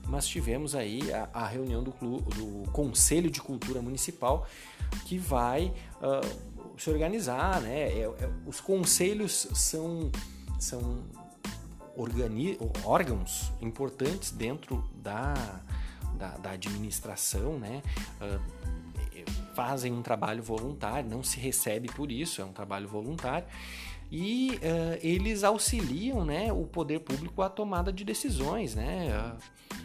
Mas 0.06 0.24
tivemos 0.28 0.76
aí 0.76 1.12
a, 1.12 1.28
a 1.32 1.46
reunião 1.48 1.82
do, 1.82 1.90
clu- 1.90 2.20
do 2.20 2.70
Conselho 2.70 3.28
de 3.28 3.40
Cultura 3.40 3.82
Municipal 3.82 4.46
que 5.06 5.18
vai 5.18 5.72
ah, 6.00 6.20
se 6.78 6.88
organizar, 6.90 7.60
né? 7.60 7.88
É- 7.88 8.02
é- 8.04 8.30
os 8.46 8.60
conselhos 8.60 9.48
são, 9.54 10.12
são 10.60 11.02
organi- 11.96 12.58
órgãos 12.84 13.52
importantes 13.60 14.30
dentro 14.30 14.84
da, 14.94 15.34
da, 16.16 16.36
da 16.38 16.50
administração, 16.50 17.58
né? 17.58 17.82
Eh, 18.20 18.38
fazem 19.54 19.92
um 19.92 20.02
trabalho 20.02 20.42
voluntário, 20.42 21.08
não 21.08 21.22
se 21.22 21.38
recebe 21.38 21.88
por 21.92 22.10
isso, 22.10 22.40
é 22.40 22.44
um 22.44 22.52
trabalho 22.52 22.88
voluntário. 22.88 23.46
E 24.10 24.58
ah, 24.62 24.98
eles 25.02 25.42
auxiliam 25.44 26.24
né, 26.24 26.52
o 26.52 26.66
poder 26.66 27.00
público 27.00 27.40
à 27.42 27.48
tomada 27.48 27.92
de 27.92 28.04
decisões, 28.04 28.74
né? 28.74 29.08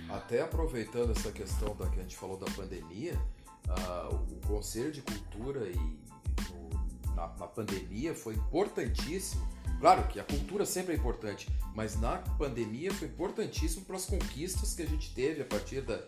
Até 0.09 0.41
aproveitando 0.41 1.11
essa 1.11 1.31
questão 1.31 1.75
da 1.75 1.89
que 1.89 1.99
a 1.99 2.01
gente 2.01 2.15
falou 2.15 2.37
da 2.37 2.45
pandemia, 2.51 3.17
ah, 3.69 4.09
o 4.11 4.47
Conselho 4.47 4.91
de 4.91 5.01
Cultura 5.01 5.67
e 5.67 5.75
no- 5.75 7.15
na, 7.15 7.27
na 7.27 7.47
pandemia 7.47 8.13
foi 8.15 8.35
importantíssimo. 8.35 9.47
Claro 9.79 10.07
que 10.07 10.19
a 10.19 10.23
cultura 10.23 10.65
sempre 10.65 10.93
é 10.93 10.97
importante, 10.97 11.47
mas 11.75 11.99
na 11.99 12.17
pandemia 12.37 12.91
foi 12.93 13.07
importantíssimo 13.07 13.85
para 13.85 13.95
as 13.95 14.05
conquistas 14.05 14.73
que 14.73 14.81
a 14.81 14.85
gente 14.87 15.13
teve 15.13 15.41
a 15.41 15.45
partir 15.45 15.81
da, 15.81 15.99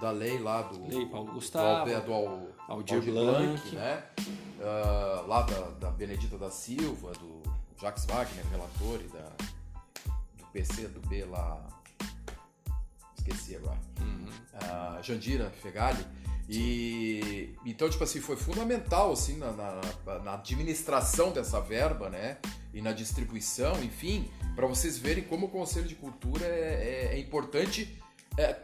da 0.00 0.10
lei 0.10 0.38
lá 0.40 0.62
do, 0.62 0.88
Lei 0.88 1.06
Paulo 1.06 1.28
do 1.28 1.34
Gustavo, 1.34 1.90
Albe- 1.94 2.00
do, 2.06 2.12
Al- 2.12 2.48
Aldir 2.68 2.96
Aldir 2.96 3.12
Blanc. 3.12 3.76
né? 3.76 4.04
Ah, 4.60 5.24
lá 5.26 5.42
da, 5.42 5.60
da 5.78 5.90
Benedita 5.90 6.36
da 6.36 6.50
Silva, 6.50 7.12
do 7.12 7.42
Jacques 7.80 8.04
Wagner, 8.06 8.44
relator, 8.50 9.00
e 9.00 9.08
da, 9.08 9.28
do 10.38 10.46
PC, 10.52 10.88
do 10.88 11.00
B 11.08 11.24
lá, 11.24 11.64
esqueci 13.16 13.54
agora, 13.56 13.78
a 14.54 15.00
Jandira 15.02 15.48
Fegali. 15.50 16.04
E 16.54 17.54
então, 17.64 17.88
tipo 17.88 18.04
assim, 18.04 18.20
foi 18.20 18.36
fundamental 18.36 19.12
assim 19.12 19.38
na, 19.38 19.50
na- 19.52 20.18
na 20.22 20.34
administração 20.34 21.32
dessa 21.32 21.60
verba, 21.60 22.10
né? 22.10 22.36
E 22.74 22.82
na 22.82 22.92
distribuição, 22.92 23.82
enfim, 23.82 24.30
para 24.54 24.66
vocês 24.66 24.98
verem 24.98 25.24
como 25.24 25.46
o 25.46 25.48
Conselho 25.48 25.86
de 25.88 25.94
Cultura 25.94 26.44
é, 26.44 27.08
é- 27.10 27.14
é 27.14 27.18
importante, 27.18 27.98
é, 28.36 28.56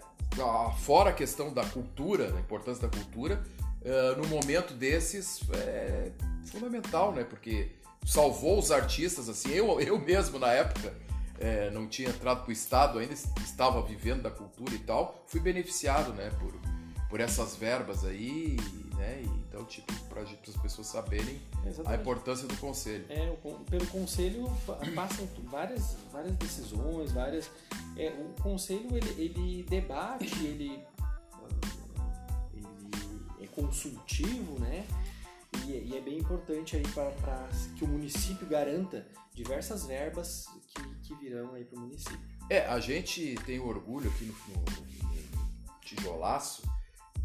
fora 0.81 1.11
a 1.11 1.13
questão 1.15 1.53
da 1.53 1.65
cultura, 1.65 2.31
da 2.31 2.39
importância 2.39 2.87
da 2.87 2.95
cultura, 2.95 3.43
eh, 3.83 4.15
no 4.17 4.27
momento 4.29 4.75
desses 4.75 5.41
é 5.55 6.13
fundamental, 6.45 7.13
né? 7.15 7.25
Porque 7.25 7.71
salvou 8.05 8.59
os 8.59 8.71
artistas, 8.71 9.29
assim, 9.31 9.51
eu, 9.51 9.81
eu 9.81 9.99
mesmo 9.99 10.39
na 10.39 10.53
época 10.53 10.95
é, 11.41 11.71
não 11.71 11.87
tinha 11.89 12.09
entrado 12.11 12.41
para 12.43 12.51
o 12.51 12.53
Estado 12.53 12.99
ainda, 12.99 13.15
estava 13.15 13.81
vivendo 13.83 14.23
da 14.23 14.31
cultura 14.31 14.75
e 14.75 14.79
tal, 14.81 15.25
fui 15.27 15.41
beneficiado, 15.41 16.13
né, 16.13 16.31
por, 16.41 16.53
por 17.09 17.21
essas 17.21 17.57
verbas 17.57 18.05
aí, 18.05 18.57
né, 18.97 19.23
então, 19.49 19.65
tipo, 19.65 19.93
para 20.11 20.23
as 20.23 20.31
pessoas 20.61 20.87
saberem 20.89 21.41
a 21.65 21.69
Exatamente. 21.69 22.01
importância 22.03 22.47
do 22.47 22.57
conselho. 22.59 23.07
É, 23.09 23.35
pelo 23.71 23.87
conselho 23.87 24.47
pa- 24.67 24.79
passam 24.95 25.27
várias, 25.45 25.97
várias 26.13 26.37
decisões, 26.37 27.13
várias. 27.13 27.51
é, 27.97 28.11
o 28.11 28.43
conselho 28.43 28.95
ele, 28.97 29.09
ele 29.23 29.63
debate, 29.65 30.27
ele, 30.45 30.83
ele 32.53 33.45
é 33.45 33.47
consultivo, 33.49 34.59
né? 34.61 34.85
E, 35.67 35.73
é- 35.75 35.83
e 35.85 35.97
é 35.97 36.01
bem 36.01 36.19
importante 36.19 36.77
aí 36.77 36.83
para 36.89 37.49
que 37.77 37.85
o 37.85 37.89
município 37.89 38.47
garanta 38.47 39.07
diversas 39.35 39.87
verbas 39.87 40.47
que, 40.75 40.83
que 41.09 41.15
virão 41.17 41.55
aí 41.55 41.65
para 41.65 41.79
o 41.79 41.83
município. 41.83 42.21
É, 42.51 42.67
a 42.67 42.81
gente 42.81 43.35
tem 43.47 43.59
orgulho 43.61 44.11
aqui 44.11 44.25
no, 44.27 44.33
no- 44.33 44.61
no 45.67 45.81
Tijolaço 45.81 46.63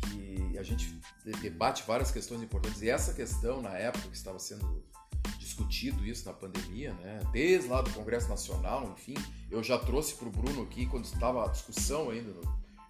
que 0.08 0.58
a 0.58 0.64
gente 0.64 0.88
de- 1.26 1.32
debate 1.42 1.84
várias 1.88 2.12
questões 2.12 2.42
importantes 2.42 2.82
e 2.82 2.90
essa 2.90 3.14
questão 3.14 3.62
na 3.62 3.72
época 3.78 4.08
que 4.10 4.16
estava 4.16 4.40
sendo 4.40 4.84
discutido 5.40 6.06
isso 6.06 6.26
na 6.26 6.34
pandemia, 6.34 6.94
né? 6.96 7.20
Desde 7.32 7.68
lá 7.70 7.82
do 7.82 7.90
Congresso 7.92 8.28
Nacional, 8.30 8.92
enfim, 8.92 9.16
eu 9.50 9.64
já 9.64 9.78
trouxe 9.78 10.16
para 10.16 10.28
o 10.28 10.32
Bruno 10.32 10.64
aqui 10.64 10.86
quando 10.86 11.06
estava 11.06 11.46
a 11.46 11.48
discussão 11.50 12.10
ainda 12.10 12.32
no, 12.34 12.42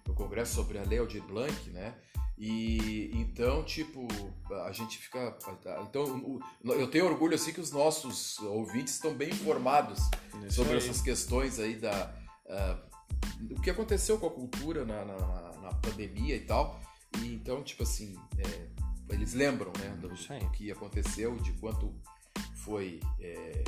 no 0.06 0.14
Congresso 0.14 0.54
sobre 0.54 0.78
a 0.78 0.82
Lei 0.82 0.98
Aldir 0.98 1.22
Blanc, 1.22 1.70
né? 1.70 1.94
E 2.36 3.10
então, 3.14 3.62
tipo, 3.62 4.08
a 4.66 4.72
gente 4.72 4.98
fica. 4.98 5.36
Então, 5.88 6.40
eu 6.64 6.88
tenho 6.90 7.06
orgulho 7.06 7.34
assim 7.36 7.52
que 7.52 7.60
os 7.60 7.70
nossos 7.70 8.38
ouvintes 8.40 8.94
estão 8.94 9.14
bem 9.14 9.30
informados 9.30 10.00
sobre 10.50 10.72
essas 10.78 11.00
questões 11.00 11.60
aí 11.60 11.76
da. 11.76 12.12
ah, 12.48 12.78
o 13.50 13.60
que 13.60 13.70
aconteceu 13.70 14.18
com 14.18 14.26
a 14.26 14.30
cultura 14.30 14.84
na- 14.84 15.04
na- 15.04 15.52
na 15.62 15.74
pandemia 15.74 16.34
e 16.36 16.40
tal. 16.40 16.80
E 17.22 17.34
então, 17.34 17.62
tipo 17.62 17.82
assim, 17.82 18.16
é, 18.38 18.68
eles 19.10 19.34
lembram, 19.34 19.72
né, 19.78 19.96
do, 20.00 20.08
do 20.08 20.50
que 20.50 20.70
aconteceu, 20.70 21.36
de 21.36 21.52
quanto 21.54 21.94
foi 22.54 23.00
é, 23.20 23.62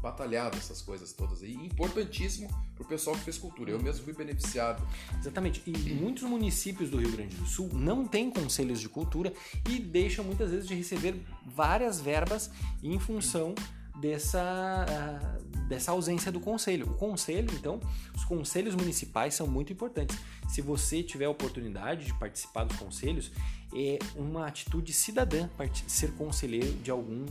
batalhado 0.00 0.56
essas 0.56 0.80
coisas 0.80 1.12
todas 1.12 1.42
aí. 1.42 1.54
Importantíssimo 1.54 2.48
pro 2.74 2.84
pessoal 2.84 3.16
que 3.16 3.22
fez 3.22 3.38
cultura. 3.38 3.70
Eu 3.70 3.82
mesmo 3.82 4.04
fui 4.04 4.14
beneficiado. 4.14 4.86
Exatamente. 5.18 5.62
E 5.66 5.94
muitos 5.94 6.22
municípios 6.24 6.90
do 6.90 6.98
Rio 6.98 7.12
Grande 7.12 7.36
do 7.36 7.46
Sul 7.46 7.70
não 7.72 8.06
têm 8.06 8.30
conselhos 8.30 8.80
de 8.80 8.88
cultura 8.88 9.32
e 9.68 9.78
deixam 9.78 10.24
muitas 10.24 10.50
vezes 10.50 10.66
de 10.66 10.74
receber 10.74 11.20
várias 11.46 12.00
verbas 12.00 12.50
em 12.82 12.98
função 12.98 13.54
dessa, 14.00 14.40
ah, 14.88 15.38
dessa 15.68 15.92
ausência 15.92 16.32
do 16.32 16.40
conselho. 16.40 16.90
O 16.90 16.94
conselho, 16.94 17.50
então, 17.54 17.80
os 18.14 18.24
conselhos 18.24 18.74
municipais 18.74 19.34
são 19.34 19.46
muito 19.46 19.72
importantes. 19.72 20.18
Se 20.48 20.60
você 20.60 21.02
tiver 21.02 21.26
a 21.26 21.30
oportunidade 21.30 22.06
de 22.06 22.14
participar 22.14 22.64
dos 22.64 22.76
conselhos, 22.76 23.30
é 23.74 23.98
uma 24.16 24.46
atitude 24.46 24.92
cidadã 24.92 25.48
ser 25.86 26.12
conselheiro 26.12 26.72
de 26.82 26.90
algum 26.90 27.26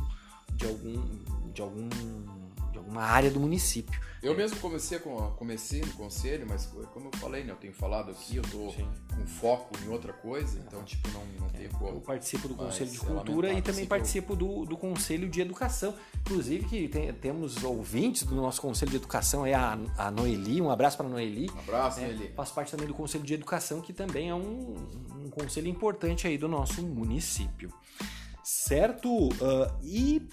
de 0.55 0.65
algum 0.65 1.19
de 1.53 1.61
algum 1.61 1.89
de 2.71 2.77
alguma 2.77 3.03
área 3.03 3.29
do 3.29 3.39
município. 3.39 3.99
Eu 4.21 4.35
mesmo 4.35 4.57
comecei, 4.59 4.99
com, 4.99 5.15
comecei 5.37 5.79
no 5.79 5.93
conselho, 5.93 6.45
mas 6.47 6.65
como 6.93 7.07
eu 7.07 7.19
falei, 7.19 7.43
né, 7.45 7.53
eu 7.53 7.55
tenho 7.55 7.73
falado 7.73 8.11
aqui, 8.11 8.35
eu 8.35 8.43
tô 8.43 8.69
Sim. 8.71 8.85
com 9.15 9.25
foco 9.25 9.73
em 9.81 9.87
outra 9.87 10.11
coisa, 10.11 10.59
então, 10.59 10.83
tipo, 10.83 11.07
não, 11.09 11.25
não 11.39 11.47
é, 11.47 11.57
tenho 11.57 11.69
como. 11.71 11.91
Eu 11.91 12.01
participo 12.01 12.49
do 12.49 12.55
Conselho 12.55 12.91
de 12.91 12.97
é 12.97 12.99
Cultura 12.99 13.53
e 13.53 13.61
também 13.61 13.85
participo 13.85 14.35
do, 14.35 14.65
do 14.65 14.75
Conselho 14.75 15.29
de 15.29 15.39
Educação. 15.39 15.95
Inclusive, 16.19 16.65
que 16.65 16.87
tem, 16.89 17.13
temos 17.13 17.63
ouvintes 17.63 18.23
do 18.23 18.35
nosso 18.35 18.61
Conselho 18.61 18.91
de 18.91 18.97
Educação, 18.97 19.45
é 19.45 19.53
a, 19.53 19.77
a 19.97 20.11
Noeli, 20.11 20.61
um 20.61 20.69
abraço 20.69 20.97
para 20.97 21.05
a 21.05 21.09
Noeli. 21.09 21.49
Um 21.55 21.59
abraço, 21.59 21.99
é, 22.01 22.07
Noeli. 22.07 22.33
Faço 22.35 22.53
parte 22.53 22.71
também 22.71 22.87
do 22.87 22.93
Conselho 22.93 23.23
de 23.23 23.33
Educação, 23.33 23.79
que 23.79 23.93
também 23.93 24.29
é 24.29 24.35
um, 24.35 24.75
um 25.15 25.29
conselho 25.29 25.69
importante 25.69 26.27
aí 26.27 26.37
do 26.37 26.49
nosso 26.49 26.81
município. 26.85 27.73
Certo? 28.43 29.29
Uh, 29.29 29.71
e 29.81 30.27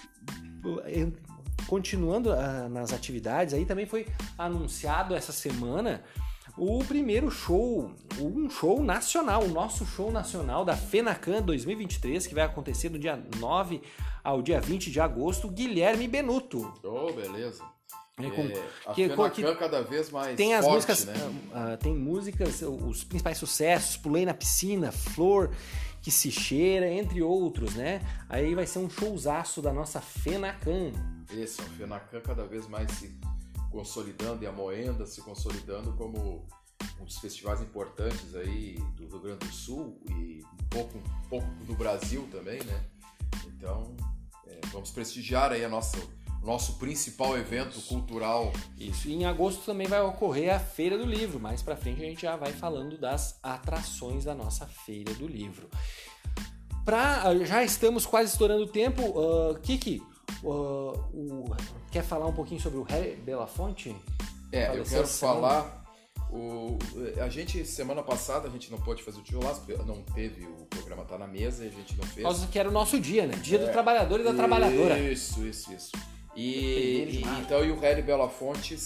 continuando 1.66 2.31
uh, 2.31 2.69
nas 2.69 2.92
atividades, 2.92 3.55
aí 3.55 3.64
também 3.64 3.87
foi 3.87 4.07
anunciado 4.38 5.14
essa 5.14 5.33
semana 5.33 6.03
o 6.57 6.83
primeiro 6.85 7.31
show, 7.31 7.90
um 8.19 8.49
show 8.49 8.83
nacional, 8.83 9.45
o 9.45 9.49
nosso 9.49 9.85
show 9.85 10.11
nacional 10.11 10.64
da 10.64 10.75
FENACAN 10.75 11.42
2023, 11.42 12.27
que 12.27 12.35
vai 12.35 12.45
acontecer 12.45 12.88
do 12.88 12.99
dia 12.99 13.21
9 13.38 13.83
ao 14.25 14.40
dia 14.40 14.61
20 14.61 14.90
de 14.90 14.99
agosto, 14.99 15.49
Guilherme 15.49 16.09
Benuto. 16.09 16.73
Oh, 16.83 17.12
beleza. 17.12 17.62
É, 18.19 18.31
com, 18.31 18.42
é, 18.42 18.62
a 18.87 18.95
que, 18.95 19.09
FENACAN 19.09 19.31
que, 19.31 19.55
cada 19.57 19.83
vez 19.83 20.11
mais 20.11 20.35
tem 20.37 20.55
as 20.55 20.64
forte, 20.64 20.88
músicas, 20.88 21.05
né? 21.05 21.14
uh, 21.14 21.75
uh, 21.75 21.77
tem 21.77 21.95
músicas, 21.95 22.62
os 22.62 23.05
principais 23.05 23.37
sucessos, 23.37 23.99
Pulei 23.99 24.25
na 24.25 24.33
Piscina, 24.33 24.90
Flor, 24.90 25.51
que 26.01 26.11
se 26.11 26.31
cheira, 26.31 26.88
entre 26.90 27.21
outros, 27.21 27.75
né? 27.75 28.01
Aí 28.31 28.55
vai 28.55 28.66
ser 28.66 28.79
um 28.79 28.88
showzaço 28.88 29.61
da 29.61 29.75
nossa 29.75 30.01
Fenacan. 30.01 30.92
Isso, 31.30 31.62
a 31.62 31.64
Fenacan 31.64 32.20
cada 32.20 32.46
vez 32.46 32.68
mais 32.68 32.90
se 32.92 33.18
consolidando 33.70 34.42
e 34.42 34.46
a 34.46 34.52
Moenda 34.52 35.06
se 35.06 35.20
consolidando 35.20 35.92
como 35.94 36.46
um 37.00 37.04
dos 37.04 37.18
festivais 37.18 37.60
importantes 37.60 38.34
aí 38.34 38.78
do 38.96 39.06
Rio 39.06 39.20
Grande 39.20 39.46
do 39.46 39.52
Sul 39.52 40.00
e 40.08 40.42
um 40.60 40.68
pouco, 40.68 40.98
um 40.98 41.28
pouco 41.28 41.48
do 41.64 41.74
Brasil 41.74 42.26
também, 42.30 42.62
né? 42.64 42.84
Então, 43.46 43.94
é, 44.46 44.60
vamos 44.72 44.90
prestigiar 44.90 45.52
aí 45.52 45.64
a 45.64 45.68
nossa 45.68 45.98
nosso 46.46 46.74
principal 46.74 47.36
evento 47.36 47.76
Isso. 47.76 47.88
cultural. 47.88 48.52
Isso. 48.78 49.08
E 49.08 49.14
em 49.14 49.24
agosto 49.24 49.64
também 49.64 49.88
vai 49.88 50.00
ocorrer 50.00 50.54
a 50.54 50.60
Feira 50.60 50.96
do 50.96 51.04
Livro. 51.04 51.40
Mais 51.40 51.60
para 51.60 51.76
frente 51.76 52.00
a 52.00 52.06
gente 52.06 52.22
já 52.22 52.36
vai 52.36 52.52
falando 52.52 52.96
das 52.96 53.38
atrações 53.42 54.24
da 54.24 54.34
nossa 54.34 54.64
Feira 54.64 55.12
do 55.14 55.26
Livro. 55.26 55.68
Pra, 56.84 57.34
já 57.44 57.64
estamos 57.64 58.06
quase 58.06 58.30
estourando 58.30 58.62
o 58.62 58.68
tempo. 58.68 59.02
Uh, 59.02 59.58
Kiki, 59.60 60.00
uh, 60.42 60.92
o, 61.14 61.44
quer 61.90 62.03
falar 62.03 62.27
um 62.27 62.33
pouquinho 62.33 62.61
sobre 62.61 62.79
o 62.79 62.83
Harry 62.83 63.16
Belafonte? 63.16 63.94
É, 64.53 64.77
eu 64.77 64.85
quero 64.85 65.07
falar. 65.07 65.85
O, 66.31 66.77
a 67.22 67.29
gente, 67.29 67.64
semana 67.64 68.03
passada, 68.03 68.49
a 68.49 68.51
gente 68.51 68.70
não 68.70 68.79
pôde 68.79 69.03
fazer 69.03 69.20
o 69.20 69.22
tijolaço, 69.22 69.62
porque 69.62 69.81
não 69.85 70.03
teve, 70.03 70.44
o 70.44 70.66
programa 70.66 71.05
tá 71.05 71.16
na 71.16 71.27
mesa 71.27 71.64
e 71.64 71.68
a 71.68 71.70
gente 71.70 71.96
não 71.96 72.05
fez. 72.05 72.25
Causa 72.25 72.46
que 72.49 72.59
era 72.59 72.68
o 72.68 72.72
nosso 72.72 72.99
dia, 72.99 73.27
né? 73.27 73.37
Dia 73.37 73.59
é. 73.59 73.64
do 73.64 73.70
trabalhador 73.70 74.20
e 74.20 74.25
da 74.25 74.35
trabalhadora. 74.35 74.99
Isso, 74.99 75.46
isso, 75.46 75.72
isso. 75.72 75.92
E, 76.35 77.22
e, 77.22 77.25
então, 77.40 77.64
e 77.64 77.70
o 77.70 77.79
Harry 77.79 78.03
Belafonte, 78.03 78.77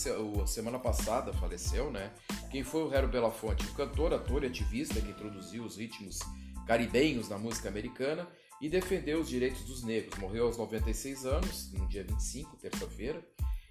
semana 0.46 0.78
passada, 0.78 1.32
faleceu, 1.32 1.90
né? 1.90 2.10
Quem 2.50 2.62
foi 2.62 2.84
o 2.84 2.88
Harry 2.88 3.08
Belafonte? 3.08 3.64
O 3.66 3.74
cantor, 3.74 4.14
ator 4.14 4.44
e 4.44 4.46
ativista 4.46 5.00
que 5.00 5.10
introduziu 5.10 5.64
os 5.64 5.76
ritmos 5.76 6.20
caribenhos 6.66 7.28
na 7.28 7.36
música 7.36 7.68
americana 7.68 8.28
e 8.60 8.68
defendeu 8.68 9.20
os 9.20 9.28
direitos 9.28 9.62
dos 9.62 9.82
negros. 9.82 10.18
Morreu 10.18 10.46
aos 10.46 10.56
96 10.56 11.24
anos, 11.26 11.72
no 11.72 11.88
dia 11.88 12.04
25, 12.04 12.56
terça-feira. 12.56 13.24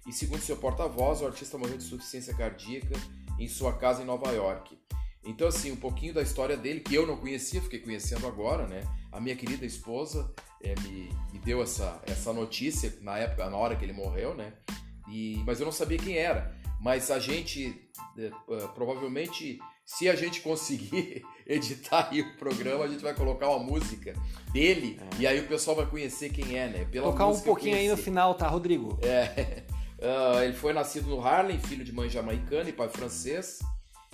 E 0.06 0.12
segundo 0.12 0.40
seu 0.40 0.56
porta-voz, 0.56 1.20
o 1.20 1.26
artista 1.26 1.56
morreu 1.56 1.76
de 1.76 1.84
insuficiência 1.84 2.34
cardíaca 2.34 2.94
em 3.38 3.46
sua 3.46 3.72
casa 3.72 4.02
em 4.02 4.06
Nova 4.06 4.30
York. 4.32 4.78
Então, 5.22 5.46
assim, 5.46 5.70
um 5.70 5.76
pouquinho 5.76 6.14
da 6.14 6.22
história 6.22 6.56
dele, 6.56 6.80
que 6.80 6.94
eu 6.94 7.06
não 7.06 7.16
conhecia, 7.16 7.60
fiquei 7.60 7.78
conhecendo 7.78 8.26
agora, 8.26 8.66
né? 8.66 8.82
A 9.12 9.20
minha 9.20 9.36
querida 9.36 9.66
esposa 9.66 10.34
é, 10.62 10.74
me, 10.80 11.10
me, 11.32 11.38
deu 11.38 11.62
essa, 11.62 12.00
essa 12.06 12.32
notícia 12.32 12.98
na 13.02 13.18
época, 13.18 13.48
na 13.50 13.56
hora 13.56 13.76
que 13.76 13.84
ele 13.84 13.92
morreu, 13.92 14.34
né? 14.34 14.54
E, 15.08 15.42
mas 15.44 15.60
eu 15.60 15.66
não 15.66 15.72
sabia 15.72 15.98
quem 15.98 16.16
era. 16.16 16.58
Mas 16.80 17.10
a 17.10 17.18
gente, 17.18 17.90
uh, 18.16 18.68
provavelmente, 18.74 19.58
se 19.84 20.08
a 20.08 20.16
gente 20.16 20.40
conseguir 20.42 21.22
editar 21.50 22.08
aí 22.10 22.20
o 22.20 22.36
programa, 22.36 22.84
a 22.84 22.88
gente 22.88 23.02
vai 23.02 23.12
colocar 23.12 23.48
uma 23.48 23.58
música 23.58 24.14
dele 24.52 25.00
é. 25.00 25.22
e 25.22 25.26
aí 25.26 25.40
o 25.40 25.48
pessoal 25.48 25.76
vai 25.76 25.86
conhecer 25.86 26.30
quem 26.30 26.56
é, 26.56 26.68
né? 26.68 26.84
Pela 26.84 27.06
Colocar 27.06 27.26
um 27.26 27.40
pouquinho 27.40 27.76
aí 27.76 27.88
no 27.88 27.96
final, 27.96 28.34
tá, 28.34 28.46
Rodrigo? 28.46 28.98
É. 29.02 29.64
Uh, 29.98 30.42
ele 30.44 30.52
foi 30.52 30.72
nascido 30.72 31.08
no 31.08 31.20
Harlem, 31.20 31.58
filho 31.58 31.84
de 31.84 31.92
mãe 31.92 32.08
jamaicana 32.08 32.68
e 32.68 32.72
pai 32.72 32.88
francês 32.88 33.58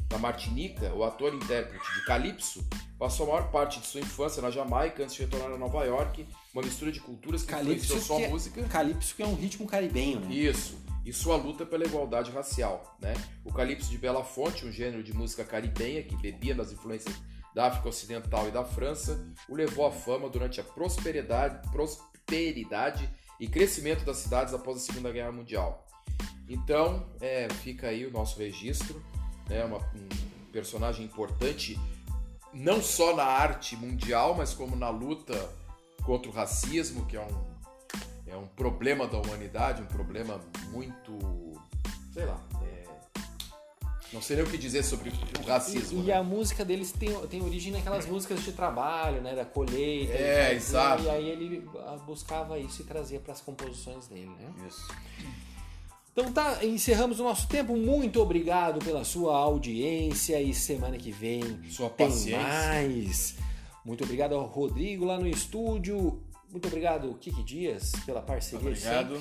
da 0.08 0.18
Martinica, 0.18 0.94
o 0.94 1.04
ator 1.04 1.34
e 1.34 1.36
intérprete 1.36 1.84
de 1.94 2.04
Calypso, 2.06 2.64
passou 2.98 3.26
a 3.26 3.32
maior 3.32 3.50
parte 3.50 3.80
de 3.80 3.86
sua 3.86 4.00
infância 4.00 4.40
na 4.40 4.50
Jamaica 4.50 5.02
antes 5.02 5.16
de 5.16 5.22
retornar 5.22 5.52
a 5.52 5.58
Nova 5.58 5.84
York, 5.84 6.26
uma 6.54 6.62
mistura 6.62 6.92
de 6.92 7.00
culturas 7.00 7.42
que 7.42 7.48
Calypso 7.48 7.86
influenciou 7.86 8.18
sua 8.18 8.26
é, 8.26 8.28
música. 8.28 8.62
Calypso 8.64 9.14
que 9.14 9.22
é 9.22 9.26
um 9.26 9.34
ritmo 9.34 9.66
caribenho, 9.66 10.20
né? 10.20 10.32
Isso. 10.32 10.78
E 11.06 11.12
sua 11.12 11.36
luta 11.36 11.64
pela 11.64 11.84
igualdade 11.84 12.32
racial, 12.32 12.98
né? 13.00 13.14
O 13.44 13.52
Calypso 13.52 13.88
de 13.88 13.96
Bela 13.96 14.24
Fonte, 14.24 14.66
um 14.66 14.72
gênero 14.72 15.04
de 15.04 15.14
música 15.14 15.44
caribenha 15.44 16.02
que 16.02 16.16
bebia 16.16 16.52
nas 16.52 16.72
influências 16.72 17.14
da 17.54 17.68
África 17.68 17.88
Ocidental 17.88 18.48
e 18.48 18.50
da 18.50 18.64
França, 18.64 19.24
o 19.48 19.54
levou 19.54 19.86
à 19.86 19.92
fama 19.92 20.28
durante 20.28 20.60
a 20.60 20.64
prosperidade, 20.64 21.70
prosperidade 21.70 23.08
e 23.38 23.46
crescimento 23.46 24.04
das 24.04 24.16
cidades 24.16 24.52
após 24.52 24.78
a 24.78 24.80
Segunda 24.80 25.12
Guerra 25.12 25.30
Mundial. 25.30 25.86
Então, 26.48 27.08
é, 27.20 27.48
fica 27.62 27.86
aí 27.86 28.04
o 28.04 28.10
nosso 28.10 28.40
registro 28.40 29.00
né, 29.48 29.64
uma, 29.64 29.78
um 29.78 30.50
personagem 30.50 31.04
importante 31.04 31.78
não 32.52 32.82
só 32.82 33.14
na 33.14 33.24
arte 33.24 33.76
mundial, 33.76 34.34
mas 34.34 34.54
como 34.54 34.74
na 34.74 34.90
luta 34.90 35.34
contra 36.04 36.30
o 36.30 36.34
racismo, 36.34 37.06
que 37.06 37.16
é 37.16 37.20
um, 37.20 37.45
é 38.26 38.36
um 38.36 38.46
problema 38.46 39.06
da 39.06 39.18
humanidade, 39.18 39.82
um 39.82 39.86
problema 39.86 40.40
muito, 40.72 41.18
sei 42.12 42.24
lá, 42.24 42.40
é, 42.62 42.84
não 44.12 44.22
sei 44.22 44.36
nem 44.36 44.44
o 44.44 44.48
que 44.48 44.56
dizer 44.56 44.82
sobre 44.82 45.10
o 45.10 45.46
racismo. 45.46 46.00
E, 46.00 46.02
né? 46.02 46.08
e 46.08 46.12
a 46.12 46.22
música 46.22 46.64
deles 46.64 46.92
tem, 46.92 47.12
tem 47.28 47.42
origem 47.42 47.72
naquelas 47.72 48.06
músicas 48.06 48.42
de 48.44 48.52
trabalho, 48.52 49.20
né, 49.20 49.34
da 49.34 49.44
colheita. 49.44 50.12
É, 50.12 50.54
exato. 50.54 51.04
E 51.04 51.10
aí 51.10 51.28
ele 51.28 51.68
buscava 52.06 52.58
isso 52.58 52.82
e 52.82 52.84
trazia 52.84 53.20
para 53.20 53.32
as 53.32 53.40
composições 53.40 54.06
dele, 54.06 54.30
né? 54.30 54.52
Isso. 54.66 54.88
Então 56.12 56.32
tá, 56.32 56.64
encerramos 56.64 57.20
o 57.20 57.24
nosso 57.24 57.46
tempo. 57.46 57.76
Muito 57.76 58.22
obrigado 58.22 58.82
pela 58.82 59.04
sua 59.04 59.36
audiência 59.36 60.40
e 60.40 60.54
semana 60.54 60.96
que 60.96 61.10
vem 61.10 61.42
sua 61.68 61.90
tem 61.90 62.06
paciência. 62.06 62.42
mais. 62.42 63.36
Muito 63.84 64.02
obrigado 64.02 64.34
ao 64.34 64.46
Rodrigo 64.46 65.04
lá 65.04 65.18
no 65.18 65.28
estúdio. 65.28 66.22
Muito 66.50 66.68
obrigado, 66.68 67.14
Kiki 67.20 67.42
Dias, 67.42 67.92
pela 68.04 68.22
parceria 68.22 68.68
obrigado. 68.68 69.20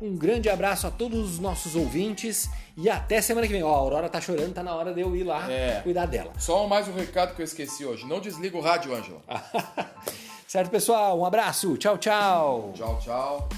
Um 0.00 0.16
grande 0.16 0.48
abraço 0.48 0.86
a 0.86 0.90
todos 0.90 1.32
os 1.32 1.38
nossos 1.40 1.74
ouvintes 1.74 2.48
e 2.76 2.88
até 2.88 3.20
semana 3.20 3.46
que 3.46 3.52
vem. 3.52 3.64
Ó, 3.64 3.74
a 3.74 3.78
Aurora 3.78 4.08
tá 4.08 4.20
chorando, 4.20 4.54
tá 4.54 4.62
na 4.62 4.74
hora 4.74 4.94
de 4.94 5.00
eu 5.00 5.14
ir 5.16 5.24
lá 5.24 5.50
é. 5.50 5.80
cuidar 5.82 6.06
dela. 6.06 6.32
Só 6.38 6.68
mais 6.68 6.86
um 6.86 6.94
recado 6.94 7.34
que 7.34 7.42
eu 7.42 7.44
esqueci 7.44 7.84
hoje. 7.84 8.06
Não 8.06 8.20
desliga 8.20 8.56
o 8.56 8.60
rádio, 8.60 8.94
Ângela. 8.94 9.20
certo, 10.46 10.70
pessoal? 10.70 11.18
Um 11.18 11.24
abraço. 11.24 11.76
Tchau, 11.76 11.98
tchau. 11.98 12.72
Tchau, 12.76 13.00
tchau. 13.02 13.48